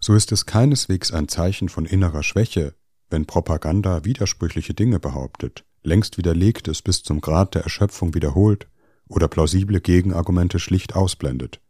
so 0.00 0.14
ist 0.14 0.32
es 0.32 0.46
keineswegs 0.46 1.12
ein 1.12 1.28
Zeichen 1.28 1.68
von 1.68 1.84
innerer 1.84 2.22
Schwäche, 2.22 2.74
wenn 3.10 3.26
Propaganda 3.26 4.04
widersprüchliche 4.04 4.72
Dinge 4.72 4.98
behauptet, 4.98 5.64
längst 5.82 6.16
widerlegt 6.16 6.68
es 6.68 6.80
bis 6.80 7.02
zum 7.02 7.20
Grad 7.20 7.54
der 7.54 7.62
Erschöpfung 7.62 8.14
wiederholt 8.14 8.66
oder 9.08 9.28
plausible 9.28 9.80
Gegenargumente 9.80 10.58
schlicht 10.58 10.96
ausblendet, 10.96 11.60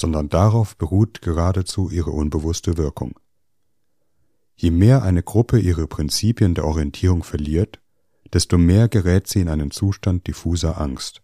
sondern 0.00 0.28
darauf 0.28 0.76
beruht 0.76 1.22
geradezu 1.22 1.90
ihre 1.90 2.10
unbewusste 2.10 2.76
Wirkung. 2.76 3.18
Je 4.56 4.70
mehr 4.70 5.02
eine 5.02 5.22
Gruppe 5.22 5.58
ihre 5.58 5.86
Prinzipien 5.86 6.54
der 6.54 6.64
Orientierung 6.64 7.22
verliert, 7.22 7.80
desto 8.32 8.58
mehr 8.58 8.88
gerät 8.88 9.26
sie 9.26 9.40
in 9.40 9.48
einen 9.48 9.70
Zustand 9.70 10.26
diffuser 10.26 10.80
Angst. 10.80 11.22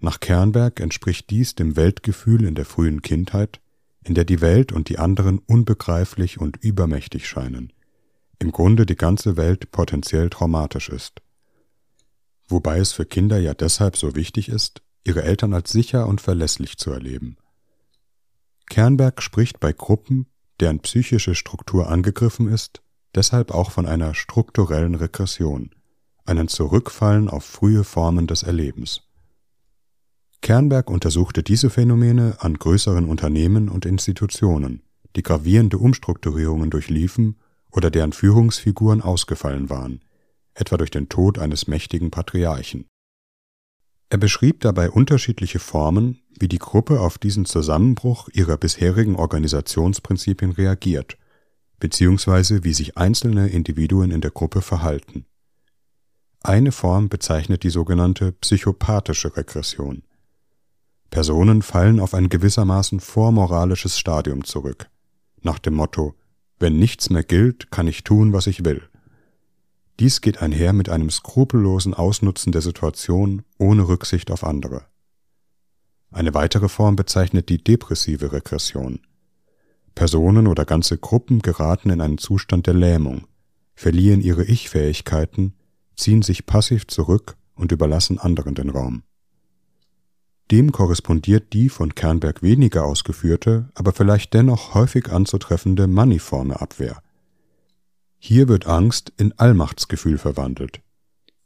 Nach 0.00 0.20
Kernberg 0.20 0.80
entspricht 0.80 1.30
dies 1.30 1.54
dem 1.54 1.76
Weltgefühl 1.76 2.44
in 2.44 2.54
der 2.54 2.64
frühen 2.64 3.02
Kindheit, 3.02 3.60
in 4.04 4.14
der 4.14 4.24
die 4.24 4.40
Welt 4.40 4.72
und 4.72 4.88
die 4.88 4.98
anderen 4.98 5.38
unbegreiflich 5.38 6.40
und 6.40 6.56
übermächtig 6.56 7.28
scheinen, 7.28 7.72
im 8.38 8.50
Grunde 8.50 8.84
die 8.84 8.96
ganze 8.96 9.36
Welt 9.36 9.70
potenziell 9.70 10.28
traumatisch 10.28 10.88
ist. 10.88 11.22
Wobei 12.48 12.78
es 12.78 12.92
für 12.92 13.06
Kinder 13.06 13.38
ja 13.38 13.54
deshalb 13.54 13.96
so 13.96 14.16
wichtig 14.16 14.48
ist, 14.48 14.82
ihre 15.04 15.22
Eltern 15.22 15.54
als 15.54 15.70
sicher 15.70 16.06
und 16.06 16.20
verlässlich 16.20 16.76
zu 16.78 16.90
erleben. 16.90 17.36
Kernberg 18.72 19.20
spricht 19.20 19.60
bei 19.60 19.74
Gruppen, 19.74 20.24
deren 20.58 20.80
psychische 20.80 21.34
Struktur 21.34 21.90
angegriffen 21.90 22.48
ist, 22.48 22.80
deshalb 23.14 23.50
auch 23.50 23.70
von 23.70 23.84
einer 23.84 24.14
strukturellen 24.14 24.94
Regression, 24.94 25.74
einem 26.24 26.48
Zurückfallen 26.48 27.28
auf 27.28 27.44
frühe 27.44 27.84
Formen 27.84 28.26
des 28.26 28.44
Erlebens. 28.44 29.02
Kernberg 30.40 30.88
untersuchte 30.88 31.42
diese 31.42 31.68
Phänomene 31.68 32.36
an 32.38 32.54
größeren 32.54 33.04
Unternehmen 33.04 33.68
und 33.68 33.84
Institutionen, 33.84 34.80
die 35.16 35.22
gravierende 35.22 35.76
Umstrukturierungen 35.76 36.70
durchliefen 36.70 37.36
oder 37.72 37.90
deren 37.90 38.14
Führungsfiguren 38.14 39.02
ausgefallen 39.02 39.68
waren, 39.68 40.00
etwa 40.54 40.78
durch 40.78 40.90
den 40.90 41.10
Tod 41.10 41.38
eines 41.38 41.66
mächtigen 41.66 42.10
Patriarchen. 42.10 42.86
Er 44.12 44.18
beschrieb 44.18 44.60
dabei 44.60 44.90
unterschiedliche 44.90 45.58
Formen, 45.58 46.20
wie 46.38 46.46
die 46.46 46.58
Gruppe 46.58 47.00
auf 47.00 47.16
diesen 47.16 47.46
Zusammenbruch 47.46 48.28
ihrer 48.34 48.58
bisherigen 48.58 49.16
Organisationsprinzipien 49.16 50.52
reagiert, 50.52 51.16
beziehungsweise 51.80 52.62
wie 52.62 52.74
sich 52.74 52.98
einzelne 52.98 53.48
Individuen 53.48 54.10
in 54.10 54.20
der 54.20 54.30
Gruppe 54.30 54.60
verhalten. 54.60 55.24
Eine 56.42 56.72
Form 56.72 57.08
bezeichnet 57.08 57.62
die 57.62 57.70
sogenannte 57.70 58.32
psychopathische 58.32 59.34
Regression. 59.34 60.02
Personen 61.08 61.62
fallen 61.62 61.98
auf 61.98 62.12
ein 62.12 62.28
gewissermaßen 62.28 63.00
vormoralisches 63.00 63.98
Stadium 63.98 64.44
zurück, 64.44 64.90
nach 65.40 65.58
dem 65.58 65.72
Motto 65.72 66.14
Wenn 66.58 66.78
nichts 66.78 67.08
mehr 67.08 67.24
gilt, 67.24 67.70
kann 67.70 67.86
ich 67.86 68.04
tun, 68.04 68.34
was 68.34 68.46
ich 68.46 68.62
will. 68.62 68.82
Dies 70.02 70.20
geht 70.20 70.42
einher 70.42 70.72
mit 70.72 70.88
einem 70.88 71.10
skrupellosen 71.10 71.94
Ausnutzen 71.94 72.50
der 72.50 72.60
Situation 72.60 73.44
ohne 73.56 73.86
Rücksicht 73.86 74.32
auf 74.32 74.42
andere. 74.42 74.82
Eine 76.10 76.34
weitere 76.34 76.68
Form 76.68 76.96
bezeichnet 76.96 77.48
die 77.48 77.62
depressive 77.62 78.32
Regression. 78.32 78.98
Personen 79.94 80.48
oder 80.48 80.64
ganze 80.64 80.98
Gruppen 80.98 81.38
geraten 81.38 81.88
in 81.88 82.00
einen 82.00 82.18
Zustand 82.18 82.66
der 82.66 82.74
Lähmung, 82.74 83.28
verlieren 83.76 84.20
ihre 84.20 84.42
Ich-Fähigkeiten, 84.42 85.54
ziehen 85.94 86.22
sich 86.22 86.46
passiv 86.46 86.88
zurück 86.88 87.36
und 87.54 87.70
überlassen 87.70 88.18
anderen 88.18 88.56
den 88.56 88.70
Raum. 88.70 89.04
Dem 90.50 90.72
korrespondiert 90.72 91.52
die 91.52 91.68
von 91.68 91.94
Kernberg 91.94 92.42
weniger 92.42 92.86
ausgeführte, 92.86 93.68
aber 93.76 93.92
vielleicht 93.92 94.34
dennoch 94.34 94.74
häufig 94.74 95.12
anzutreffende 95.12 95.86
maniforme 95.86 96.60
Abwehr. 96.60 97.00
Hier 98.24 98.46
wird 98.46 98.66
Angst 98.66 99.12
in 99.16 99.36
Allmachtsgefühl 99.36 100.16
verwandelt. 100.16 100.80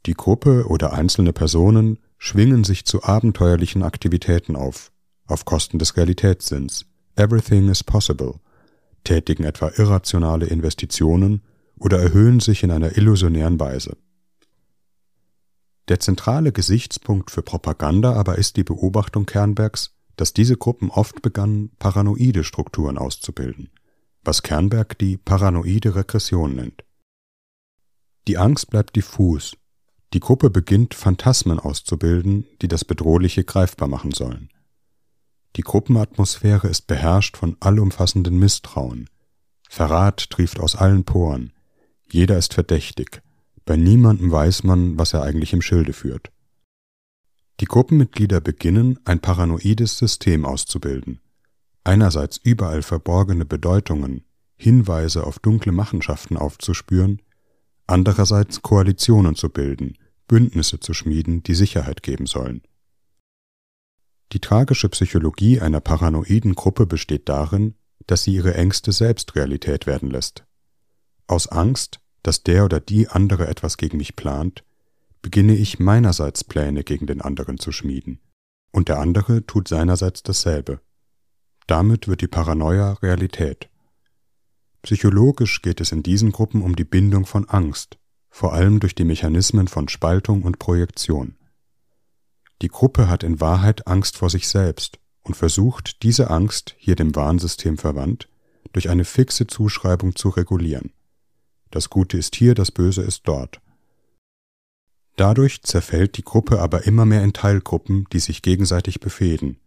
Die 0.05 0.13
Gruppe 0.13 0.67
oder 0.67 0.93
einzelne 0.93 1.33
Personen 1.33 1.97
schwingen 2.19 2.63
sich 2.63 2.85
zu 2.85 3.01
abenteuerlichen 3.01 3.81
Aktivitäten 3.81 4.55
auf, 4.55 4.91
auf 5.25 5.43
Kosten 5.43 5.79
des 5.79 5.97
Realitätssinns. 5.97 6.85
Everything 7.15 7.67
is 7.67 7.83
possible, 7.83 8.35
tätigen 9.03 9.43
etwa 9.43 9.71
irrationale 9.75 10.45
Investitionen 10.45 11.41
oder 11.79 11.97
erhöhen 11.97 12.39
sich 12.41 12.61
in 12.61 12.69
einer 12.69 12.95
illusionären 12.95 13.59
Weise. 13.59 13.97
Der 15.87 15.99
zentrale 15.99 16.51
Gesichtspunkt 16.51 17.31
für 17.31 17.41
Propaganda 17.41 18.13
aber 18.13 18.37
ist 18.37 18.55
die 18.55 18.63
Beobachtung 18.63 19.25
Kernbergs, 19.25 19.95
dass 20.15 20.31
diese 20.31 20.57
Gruppen 20.57 20.91
oft 20.91 21.23
begannen, 21.23 21.71
paranoide 21.79 22.43
Strukturen 22.43 22.99
auszubilden, 22.99 23.71
was 24.27 24.43
Kernberg 24.43 24.97
die 24.99 25.17
paranoide 25.17 25.95
Regression 25.95 26.55
nennt. 26.55 26.83
Die 28.27 28.37
Angst 28.37 28.69
bleibt 28.69 28.97
diffus, 28.97 29.55
die 30.13 30.19
Gruppe 30.19 30.49
beginnt 30.49 30.93
Phantasmen 30.93 31.59
auszubilden, 31.59 32.45
die 32.61 32.67
das 32.67 32.85
Bedrohliche 32.85 33.43
greifbar 33.43 33.87
machen 33.87 34.11
sollen. 34.11 34.49
Die 35.55 35.61
Gruppenatmosphäre 35.61 36.67
ist 36.67 36.87
beherrscht 36.87 37.37
von 37.37 37.57
allumfassendem 37.61 38.37
Misstrauen. 38.37 39.09
Verrat 39.69 40.29
trieft 40.29 40.59
aus 40.59 40.75
allen 40.75 41.03
Poren. 41.03 41.53
Jeder 42.09 42.37
ist 42.37 42.53
verdächtig. 42.53 43.21
Bei 43.65 43.75
niemandem 43.75 44.31
weiß 44.31 44.63
man, 44.63 44.97
was 44.97 45.13
er 45.13 45.23
eigentlich 45.23 45.53
im 45.53 45.61
Schilde 45.61 45.93
führt. 45.93 46.31
Die 47.59 47.65
Gruppenmitglieder 47.65 48.39
beginnen, 48.39 48.99
ein 49.03 49.19
paranoides 49.19 49.97
System 49.97 50.45
auszubilden. 50.45 51.21
Einerseits 51.87 52.35
überall 52.35 52.81
verborgene 52.81 53.45
Bedeutungen, 53.45 54.25
Hinweise 54.57 55.25
auf 55.25 55.39
dunkle 55.39 55.71
Machenschaften 55.71 56.35
aufzuspüren, 56.35 57.21
andererseits 57.85 58.61
Koalitionen 58.61 59.35
zu 59.35 59.47
bilden, 59.47 59.97
Bündnisse 60.27 60.81
zu 60.81 60.93
schmieden, 60.93 61.43
die 61.43 61.55
Sicherheit 61.55 62.03
geben 62.03 62.25
sollen. 62.25 62.61
Die 64.33 64.41
tragische 64.41 64.89
Psychologie 64.89 65.61
einer 65.61 65.79
paranoiden 65.79 66.55
Gruppe 66.55 66.85
besteht 66.85 67.29
darin, 67.29 67.75
dass 68.05 68.23
sie 68.23 68.35
ihre 68.35 68.53
Ängste 68.55 68.91
selbst 68.91 69.35
Realität 69.35 69.87
werden 69.87 70.11
lässt. 70.11 70.43
Aus 71.25 71.47
Angst, 71.47 72.01
dass 72.21 72.43
der 72.43 72.65
oder 72.65 72.81
die 72.81 73.07
andere 73.07 73.47
etwas 73.47 73.77
gegen 73.77 73.95
mich 73.95 74.17
plant, 74.17 74.65
beginne 75.21 75.55
ich 75.55 75.79
meinerseits 75.79 76.43
Pläne 76.43 76.83
gegen 76.83 77.07
den 77.07 77.21
anderen 77.21 77.59
zu 77.59 77.71
schmieden, 77.71 78.19
und 78.73 78.89
der 78.89 78.99
andere 78.99 79.45
tut 79.45 79.69
seinerseits 79.69 80.21
dasselbe. 80.21 80.81
Damit 81.67 82.07
wird 82.07 82.21
die 82.21 82.27
Paranoia 82.27 82.93
Realität. 82.93 83.69
Psychologisch 84.81 85.61
geht 85.61 85.81
es 85.81 85.91
in 85.91 86.01
diesen 86.01 86.31
Gruppen 86.31 86.61
um 86.61 86.77
die 86.77 86.85
Bindung 86.85 87.25
von 87.25 87.47
Angst, 87.49 87.97
vor 88.29 88.53
allem 88.53 88.79
durch 88.79 88.95
die 88.95 89.03
Mechanismen 89.03 89.67
von 89.67 89.89
Spaltung 89.89 90.43
und 90.43 90.59
Projektion. 90.59 91.35
Die 92.61 92.69
Gruppe 92.69 93.09
hat 93.09 93.23
in 93.23 93.41
Wahrheit 93.41 93.85
Angst 93.85 94.15
vor 94.17 94.29
sich 94.29 94.47
selbst 94.47 94.97
und 95.23 95.35
versucht, 95.35 96.03
diese 96.03 96.29
Angst, 96.29 96.73
hier 96.77 96.95
dem 96.95 97.15
Warnsystem 97.15 97.77
verwandt, 97.77 98.29
durch 98.71 98.89
eine 98.89 99.03
fixe 99.03 99.45
Zuschreibung 99.45 100.15
zu 100.15 100.29
regulieren. 100.29 100.93
Das 101.69 101.89
Gute 101.89 102.17
ist 102.17 102.35
hier, 102.35 102.55
das 102.55 102.71
Böse 102.71 103.01
ist 103.01 103.23
dort. 103.25 103.59
Dadurch 105.17 105.63
zerfällt 105.63 106.15
die 106.17 106.23
Gruppe 106.23 106.61
aber 106.61 106.85
immer 106.85 107.05
mehr 107.05 107.23
in 107.23 107.33
Teilgruppen, 107.33 108.05
die 108.13 108.19
sich 108.19 108.41
gegenseitig 108.41 109.01
befehden. 109.01 109.59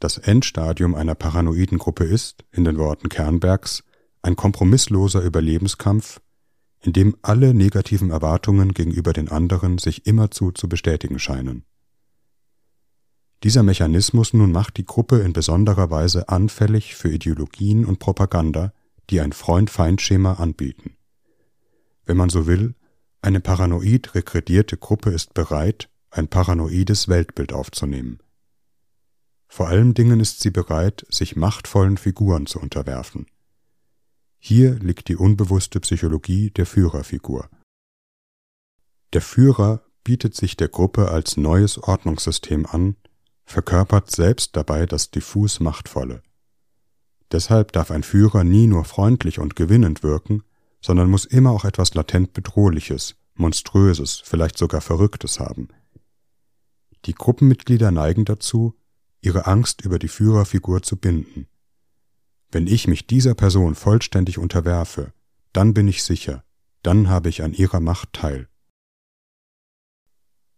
Das 0.00 0.16
Endstadium 0.16 0.94
einer 0.94 1.14
paranoiden 1.14 1.76
Gruppe 1.76 2.04
ist, 2.04 2.44
in 2.50 2.64
den 2.64 2.78
Worten 2.78 3.10
Kernbergs, 3.10 3.84
ein 4.22 4.34
kompromissloser 4.34 5.20
Überlebenskampf, 5.20 6.22
in 6.80 6.94
dem 6.94 7.16
alle 7.20 7.52
negativen 7.52 8.10
Erwartungen 8.10 8.72
gegenüber 8.72 9.12
den 9.12 9.28
anderen 9.28 9.76
sich 9.76 10.06
immerzu 10.06 10.52
zu 10.52 10.70
bestätigen 10.70 11.18
scheinen. 11.18 11.64
Dieser 13.42 13.62
Mechanismus 13.62 14.32
nun 14.32 14.52
macht 14.52 14.78
die 14.78 14.86
Gruppe 14.86 15.20
in 15.20 15.34
besonderer 15.34 15.90
Weise 15.90 16.30
anfällig 16.30 16.94
für 16.94 17.10
Ideologien 17.10 17.84
und 17.84 17.98
Propaganda, 17.98 18.72
die 19.10 19.20
ein 19.20 19.32
Freund-Feind-Schema 19.32 20.34
anbieten. 20.34 20.96
Wenn 22.06 22.16
man 22.16 22.30
so 22.30 22.46
will, 22.46 22.74
eine 23.20 23.40
paranoid 23.40 24.14
regredierte 24.14 24.78
Gruppe 24.78 25.10
ist 25.10 25.34
bereit, 25.34 25.90
ein 26.10 26.28
paranoides 26.28 27.08
Weltbild 27.08 27.52
aufzunehmen. 27.52 28.18
Vor 29.52 29.66
allen 29.66 29.94
Dingen 29.94 30.20
ist 30.20 30.40
sie 30.40 30.50
bereit, 30.50 31.04
sich 31.10 31.34
machtvollen 31.34 31.96
Figuren 31.96 32.46
zu 32.46 32.60
unterwerfen. 32.60 33.26
Hier 34.38 34.78
liegt 34.78 35.08
die 35.08 35.16
unbewusste 35.16 35.80
Psychologie 35.80 36.50
der 36.50 36.66
Führerfigur. 36.66 37.50
Der 39.12 39.20
Führer 39.20 39.82
bietet 40.04 40.36
sich 40.36 40.56
der 40.56 40.68
Gruppe 40.68 41.10
als 41.10 41.36
neues 41.36 41.82
Ordnungssystem 41.82 42.64
an, 42.64 42.94
verkörpert 43.44 44.12
selbst 44.12 44.54
dabei 44.54 44.86
das 44.86 45.10
diffus 45.10 45.58
Machtvolle. 45.58 46.22
Deshalb 47.32 47.72
darf 47.72 47.90
ein 47.90 48.04
Führer 48.04 48.44
nie 48.44 48.68
nur 48.68 48.84
freundlich 48.84 49.40
und 49.40 49.56
gewinnend 49.56 50.04
wirken, 50.04 50.44
sondern 50.80 51.10
muss 51.10 51.24
immer 51.24 51.50
auch 51.50 51.64
etwas 51.64 51.94
latent 51.94 52.34
Bedrohliches, 52.34 53.16
Monströses, 53.34 54.22
vielleicht 54.24 54.56
sogar 54.56 54.80
Verrücktes 54.80 55.40
haben. 55.40 55.68
Die 57.06 57.14
Gruppenmitglieder 57.14 57.90
neigen 57.90 58.24
dazu, 58.24 58.79
ihre 59.20 59.46
Angst 59.46 59.82
über 59.82 59.98
die 59.98 60.08
Führerfigur 60.08 60.82
zu 60.82 60.96
binden. 60.96 61.46
Wenn 62.50 62.66
ich 62.66 62.88
mich 62.88 63.06
dieser 63.06 63.34
Person 63.34 63.74
vollständig 63.74 64.38
unterwerfe, 64.38 65.12
dann 65.52 65.74
bin 65.74 65.88
ich 65.88 66.02
sicher, 66.02 66.44
dann 66.82 67.08
habe 67.08 67.28
ich 67.28 67.42
an 67.42 67.52
ihrer 67.52 67.80
Macht 67.80 68.12
teil. 68.12 68.48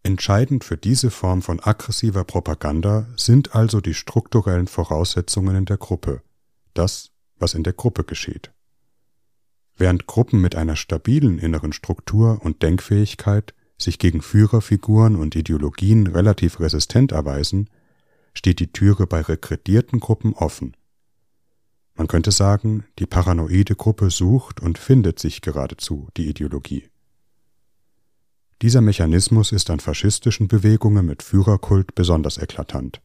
Entscheidend 0.05 0.64
für 0.64 0.77
diese 0.77 1.11
Form 1.11 1.42
von 1.42 1.61
aggressiver 1.61 2.25
Propaganda 2.25 3.07
sind 3.16 3.55
also 3.55 3.81
die 3.81 3.94
strukturellen 3.94 4.66
Voraussetzungen 4.66 5.55
in 5.55 5.64
der 5.64 5.77
Gruppe, 5.77 6.22
das, 6.75 7.11
was 7.38 7.55
in 7.55 7.62
der 7.62 7.72
Gruppe 7.72 8.03
geschieht. 8.05 8.53
Während 9.77 10.07
Gruppen 10.07 10.40
mit 10.40 10.57
einer 10.57 10.77
stabilen 10.77 11.38
inneren 11.38 11.72
Struktur 11.72 12.40
und 12.42 12.62
Denkfähigkeit 12.62 13.55
sich 13.79 13.98
gegen 13.98 14.22
Führerfiguren 14.22 15.16
und 15.16 15.35
Ideologien 15.37 16.07
relativ 16.07 16.61
resistent 16.61 17.12
erweisen, 17.12 17.68
steht 18.35 18.61
die 18.61 18.73
Türe 18.73 19.07
bei 19.07 19.21
rekredierten 19.21 20.01
Gruppen 20.01 20.35
offen. 20.35 20.77
Man 21.95 22.07
könnte 22.07 22.31
sagen, 22.31 22.85
die 22.99 23.07
paranoide 23.07 23.75
Gruppe 23.75 24.11
sucht 24.11 24.61
und 24.61 24.79
findet 24.79 25.18
sich 25.18 25.42
geradezu 25.42 26.09
die 26.16 26.29
Ideologie. 26.29 26.88
Dieser 28.62 28.81
Mechanismus 28.81 29.53
ist 29.53 29.71
an 29.71 29.81
faschistischen 29.81 30.49
Bewegungen 30.49 31.05
mit 31.05 31.23
Führerkult 31.23 31.95
besonders 31.95 32.38
eklatant. 32.38 33.03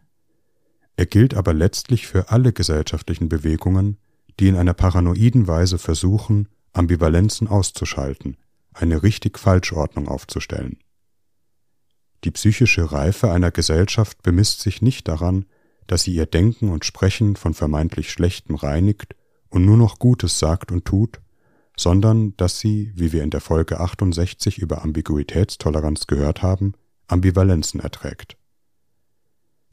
Er 0.96 1.06
gilt 1.06 1.34
aber 1.34 1.54
letztlich 1.54 2.08
für 2.08 2.30
alle 2.30 2.54
gesellschaftlichen 2.54 3.28
Bewegungen, 3.28 3.98
die 4.40 4.48
in 4.48 4.56
einer 4.56 4.74
paranoiden 4.74 5.48
Weise 5.48 5.78
versuchen, 5.80 6.48
Ambivalenzen 6.74 7.48
auszuschalten, 7.48 8.38
eine 8.74 9.02
richtig-Falschordnung 9.02 10.08
aufzustellen. 10.08 10.78
Die 12.24 12.32
psychische 12.32 12.92
Reife 12.92 13.32
einer 13.32 13.52
Gesellschaft 13.52 14.22
bemisst 14.24 14.62
sich 14.62 14.82
nicht 14.82 15.08
daran, 15.08 15.46
dass 15.86 16.04
sie 16.04 16.14
ihr 16.14 16.26
Denken 16.26 16.70
und 16.70 16.86
Sprechen 16.86 17.36
von 17.36 17.54
vermeintlich 17.54 18.12
Schlechtem 18.12 18.56
reinigt 18.56 19.16
und 19.50 19.66
nur 19.66 19.78
noch 19.78 20.00
Gutes 20.00 20.40
sagt 20.40 20.72
und 20.72 20.86
tut, 20.86 21.22
sondern 21.78 22.36
dass 22.38 22.60
sie, 22.60 22.92
wie 22.96 23.12
wir 23.12 23.24
in 23.24 23.30
der 23.30 23.40
Folge 23.40 23.80
68 23.80 24.58
über 24.58 24.84
Ambiguitätstoleranz 24.84 26.08
gehört 26.08 26.42
haben, 26.42 26.74
Ambivalenzen 27.08 27.80
erträgt. 27.80 28.36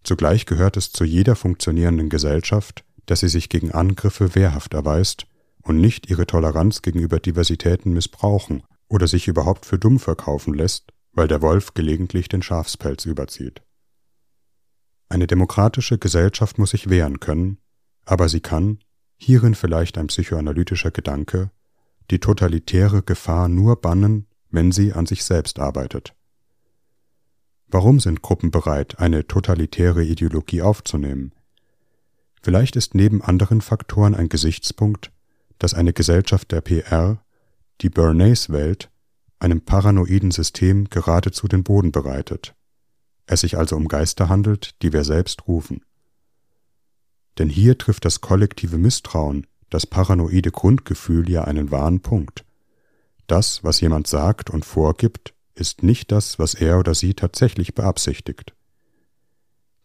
Zugleich 0.04 0.44
gehört 0.44 0.76
es 0.76 0.92
zu 0.92 1.04
jeder 1.04 1.35
funktionierenden 1.35 2.11
Gesellschaft, 2.11 2.85
dass 3.07 3.20
sie 3.20 3.28
sich 3.28 3.48
gegen 3.48 3.72
Angriffe 3.72 4.35
wehrhaft 4.35 4.74
erweist 4.74 5.26
und 5.62 5.80
nicht 5.80 6.11
ihre 6.11 6.26
Toleranz 6.26 6.83
gegenüber 6.83 7.18
Diversitäten 7.18 7.92
missbrauchen 7.92 8.62
oder 8.88 9.09
sich 9.09 9.28
überhaupt 9.28 9.64
für 9.64 9.78
dumm 9.78 9.98
verkaufen 9.98 10.52
lässt, 10.52 10.92
weil 11.14 11.29
der 11.29 11.42
Wolf 11.42 11.74
gelegentlich 11.74 12.29
den 12.29 12.42
Schafspelz 12.42 13.05
überzieht. 13.07 13.62
Eine 15.09 15.27
demokratische 15.27 15.98
Gesellschaft 15.98 16.59
muss 16.59 16.70
sich 16.70 16.88
wehren 16.88 17.20
können, 17.20 17.59
aber 18.05 18.29
sie 18.29 18.40
kann, 18.40 18.81
hierin 19.16 19.55
vielleicht 19.55 19.96
ein 19.96 20.09
psychoanalytischer 20.09 20.90
Gedanke, 20.90 21.50
die 22.11 22.18
totalitäre 22.18 23.03
Gefahr 23.03 23.48
nur 23.48 23.81
bannen, 23.81 24.27
wenn 24.50 24.72
sie 24.72 24.92
an 24.92 25.07
sich 25.07 25.24
selbst 25.24 25.59
arbeitet. 25.59 26.14
Warum 27.68 27.98
sind 27.98 28.22
Gruppen 28.22 28.50
bereit, 28.50 28.98
eine 28.98 29.27
totalitäre 29.27 30.05
Ideologie 30.05 30.62
aufzunehmen? 30.62 31.33
Vielleicht 32.42 32.77
ist 32.77 32.94
neben 32.94 33.22
anderen 33.22 33.62
Faktoren 33.62 34.14
ein 34.14 34.29
Gesichtspunkt, 34.29 35.11
dass 35.59 35.74
eine 35.74 35.92
Gesellschaft 35.92 36.53
der 36.53 36.61
PR, 36.61 37.24
die 37.81 37.88
Bernays-Welt, 37.88 38.90
einem 39.44 39.61
paranoiden 39.61 40.30
System 40.30 40.88
geradezu 40.88 41.46
den 41.46 41.62
Boden 41.62 41.92
bereitet. 41.92 42.54
Es 43.26 43.40
sich 43.40 43.59
also 43.59 43.76
um 43.76 43.88
Geister 43.88 44.28
handelt, 44.28 44.83
die 44.83 44.92
wir 44.92 45.04
selbst 45.04 45.46
rufen. 45.46 45.83
Denn 47.38 47.50
hier 47.50 47.76
trifft 47.76 48.04
das 48.04 48.20
kollektive 48.20 48.78
Misstrauen, 48.78 49.46
das 49.68 49.87
paranoide 49.87 50.50
Grundgefühl 50.50 51.28
ja 51.28 51.44
einen 51.44 51.70
wahren 51.70 52.00
Punkt. 52.00 52.44
Das, 53.26 53.62
was 53.62 53.80
jemand 53.80 54.07
sagt 54.07 54.50
und 54.50 54.64
vorgibt, 54.64 55.35
ist 55.54 55.83
nicht 55.83 56.11
das, 56.11 56.38
was 56.38 56.54
er 56.54 56.78
oder 56.78 56.94
sie 56.94 57.14
tatsächlich 57.14 57.74
beabsichtigt. 57.74 58.54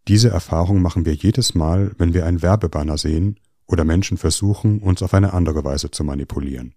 Diese 0.08 0.30
Erfahrung 0.30 0.82
machen 0.82 1.06
wir 1.06 1.14
jedes 1.14 1.54
Mal, 1.54 1.92
wenn 1.98 2.14
wir 2.14 2.26
ein 2.26 2.42
Werbebanner 2.42 2.98
sehen 2.98 3.40
oder 3.68 3.84
Menschen 3.84 4.18
versuchen, 4.18 4.80
uns 4.80 5.04
auf 5.04 5.14
eine 5.14 5.34
andere 5.34 5.64
Weise 5.64 5.92
zu 5.92 6.04
manipulieren. 6.04 6.74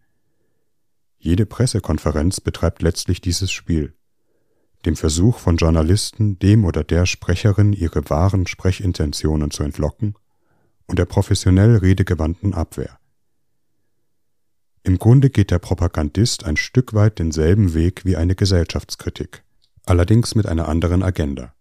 Jede 1.24 1.46
Pressekonferenz 1.46 2.40
betreibt 2.40 2.82
letztlich 2.82 3.20
dieses 3.20 3.52
Spiel. 3.52 3.94
Dem 4.84 4.96
Versuch 4.96 5.38
von 5.38 5.56
Journalisten, 5.56 6.40
dem 6.40 6.64
oder 6.64 6.82
der 6.82 7.06
Sprecherin 7.06 7.72
ihre 7.72 8.10
wahren 8.10 8.48
Sprechintentionen 8.48 9.52
zu 9.52 9.62
entlocken 9.62 10.16
und 10.88 10.98
der 10.98 11.04
professionell 11.04 11.76
redegewandten 11.76 12.54
Abwehr. 12.54 12.98
Im 14.82 14.98
Grunde 14.98 15.30
geht 15.30 15.52
der 15.52 15.60
Propagandist 15.60 16.42
ein 16.42 16.56
Stück 16.56 16.92
weit 16.92 17.20
denselben 17.20 17.72
Weg 17.72 18.04
wie 18.04 18.16
eine 18.16 18.34
Gesellschaftskritik, 18.34 19.44
allerdings 19.86 20.34
mit 20.34 20.46
einer 20.46 20.68
anderen 20.68 21.04
Agenda. 21.04 21.54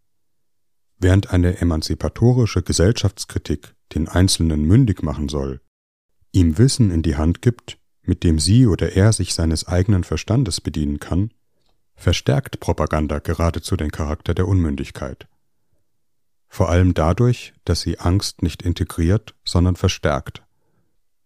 Während 0.97 1.29
eine 1.29 1.61
emanzipatorische 1.61 2.63
Gesellschaftskritik 2.63 3.75
den 3.93 4.07
Einzelnen 4.07 4.63
mündig 4.65 5.03
machen 5.03 5.29
soll, 5.29 5.61
ihm 6.31 6.57
Wissen 6.57 6.89
in 6.89 7.03
die 7.03 7.15
Hand 7.15 7.43
gibt, 7.43 7.77
mit 8.03 8.23
dem 8.23 8.39
sie 8.39 8.67
oder 8.67 8.93
er 8.95 9.13
sich 9.13 9.33
seines 9.33 9.67
eigenen 9.67 10.03
Verstandes 10.03 10.61
bedienen 10.61 10.99
kann, 10.99 11.31
verstärkt 11.95 12.59
Propaganda 12.59 13.19
geradezu 13.19 13.75
den 13.75 13.91
Charakter 13.91 14.33
der 14.33 14.47
Unmündigkeit. 14.47 15.27
Vor 16.47 16.69
allem 16.69 16.93
dadurch, 16.93 17.53
dass 17.63 17.81
sie 17.81 17.99
Angst 17.99 18.41
nicht 18.41 18.61
integriert, 18.61 19.35
sondern 19.45 19.75
verstärkt. 19.75 20.43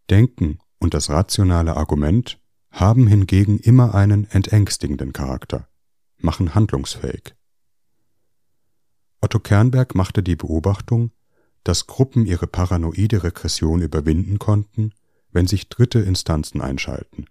Denken 0.09 0.59
und 0.77 0.93
das 0.93 1.09
rationale 1.09 1.77
Argument 1.77 2.39
haben 2.69 3.07
hingegen 3.07 3.57
immer 3.57 3.95
einen 3.95 4.29
entängstigenden 4.29 5.13
Charakter, 5.13 5.67
machen 6.17 6.53
handlungsfähig. 6.53 7.33
Otto 9.21 9.39
Kernberg 9.39 9.95
machte 9.95 10.21
die 10.21 10.35
Beobachtung, 10.35 11.11
dass 11.63 11.88
Gruppen 11.88 12.25
ihre 12.27 12.45
paranoide 12.45 13.23
Regression 13.23 13.81
überwinden 13.81 14.38
konnten, 14.38 14.91
wenn 15.35 15.47
sich 15.47 15.67
dritte 15.67 15.99
Instanzen 15.99 16.61
einschalten, 16.61 17.25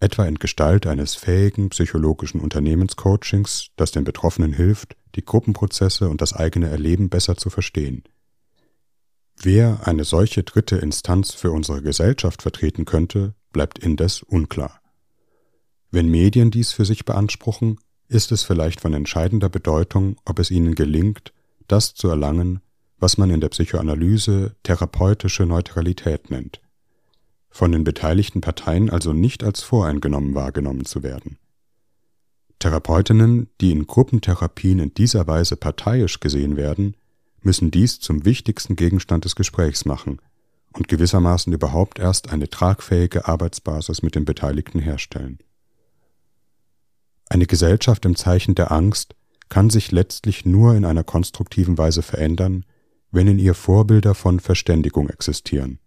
etwa 0.00 0.26
in 0.26 0.40
Gestalt 0.40 0.88
eines 0.88 1.14
fähigen 1.14 1.68
psychologischen 1.68 2.40
Unternehmenscoachings, 2.40 3.68
das 3.76 3.92
den 3.92 4.02
Betroffenen 4.02 4.52
hilft, 4.52 4.96
die 5.14 5.24
Gruppenprozesse 5.24 6.08
und 6.08 6.20
das 6.20 6.32
eigene 6.32 6.68
Erleben 6.68 7.10
besser 7.10 7.36
zu 7.36 7.48
verstehen. 7.48 8.02
Wer 9.40 9.86
eine 9.86 10.02
solche 10.02 10.42
dritte 10.42 10.76
Instanz 10.76 11.32
für 11.32 11.52
unsere 11.52 11.80
Gesellschaft 11.80 12.42
vertreten 12.42 12.86
könnte, 12.86 13.34
bleibt 13.52 13.78
indes 13.78 14.22
unklar. 14.22 14.80
Wenn 15.92 16.08
Medien 16.08 16.50
dies 16.50 16.72
für 16.72 16.84
sich 16.84 17.04
beanspruchen, 17.04 17.78
ist 18.08 18.32
es 18.32 18.42
vielleicht 18.42 18.80
von 18.80 18.94
entscheidender 18.94 19.48
Bedeutung, 19.48 20.16
ob 20.24 20.40
es 20.40 20.50
ihnen 20.50 20.74
gelingt, 20.74 21.32
das 21.68 21.94
zu 21.94 22.08
erlangen, 22.08 22.60
was 22.98 23.18
man 23.18 23.30
in 23.30 23.40
der 23.40 23.50
Psychoanalyse 23.50 24.56
therapeutische 24.62 25.44
Neutralität 25.46 26.30
nennt, 26.30 26.61
von 27.52 27.70
den 27.70 27.84
beteiligten 27.84 28.40
Parteien 28.40 28.90
also 28.90 29.12
nicht 29.12 29.44
als 29.44 29.62
voreingenommen 29.62 30.34
wahrgenommen 30.34 30.84
zu 30.84 31.02
werden. 31.02 31.38
Therapeutinnen, 32.58 33.48
die 33.60 33.72
in 33.72 33.86
Gruppentherapien 33.86 34.78
in 34.78 34.94
dieser 34.94 35.26
Weise 35.26 35.56
parteiisch 35.56 36.20
gesehen 36.20 36.56
werden, 36.56 36.96
müssen 37.42 37.70
dies 37.70 38.00
zum 38.00 38.24
wichtigsten 38.24 38.76
Gegenstand 38.76 39.24
des 39.24 39.36
Gesprächs 39.36 39.84
machen 39.84 40.20
und 40.72 40.88
gewissermaßen 40.88 41.52
überhaupt 41.52 41.98
erst 41.98 42.32
eine 42.32 42.48
tragfähige 42.48 43.28
Arbeitsbasis 43.28 44.02
mit 44.02 44.14
den 44.14 44.24
Beteiligten 44.24 44.78
herstellen. 44.78 45.38
Eine 47.28 47.46
Gesellschaft 47.46 48.04
im 48.04 48.16
Zeichen 48.16 48.54
der 48.54 48.72
Angst 48.72 49.14
kann 49.48 49.68
sich 49.68 49.90
letztlich 49.90 50.46
nur 50.46 50.74
in 50.74 50.84
einer 50.84 51.04
konstruktiven 51.04 51.76
Weise 51.76 52.02
verändern, 52.02 52.64
wenn 53.10 53.26
in 53.26 53.38
ihr 53.38 53.54
Vorbilder 53.54 54.14
von 54.14 54.40
Verständigung 54.40 55.10
existieren, 55.10 55.78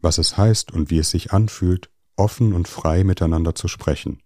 was 0.00 0.18
es 0.18 0.36
heißt 0.36 0.72
und 0.72 0.90
wie 0.90 0.98
es 0.98 1.10
sich 1.10 1.32
anfühlt, 1.32 1.90
offen 2.16 2.52
und 2.52 2.68
frei 2.68 3.04
miteinander 3.04 3.54
zu 3.54 3.68
sprechen, 3.68 4.22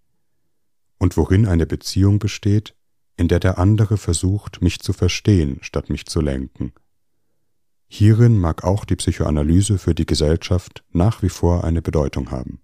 und 0.98 1.16
worin 1.16 1.46
eine 1.46 1.66
Beziehung 1.66 2.18
besteht, 2.18 2.74
in 3.16 3.28
der 3.28 3.40
der 3.40 3.58
andere 3.58 3.96
versucht, 3.96 4.62
mich 4.62 4.80
zu 4.80 4.92
verstehen, 4.92 5.58
statt 5.62 5.90
mich 5.90 6.06
zu 6.06 6.20
lenken. 6.20 6.72
Hierin 7.88 8.38
mag 8.38 8.64
auch 8.64 8.84
die 8.84 8.96
Psychoanalyse 8.96 9.76
für 9.78 9.94
die 9.94 10.06
Gesellschaft 10.06 10.84
nach 10.92 11.22
wie 11.22 11.28
vor 11.28 11.64
eine 11.64 11.82
Bedeutung 11.82 12.30
haben. 12.30 12.60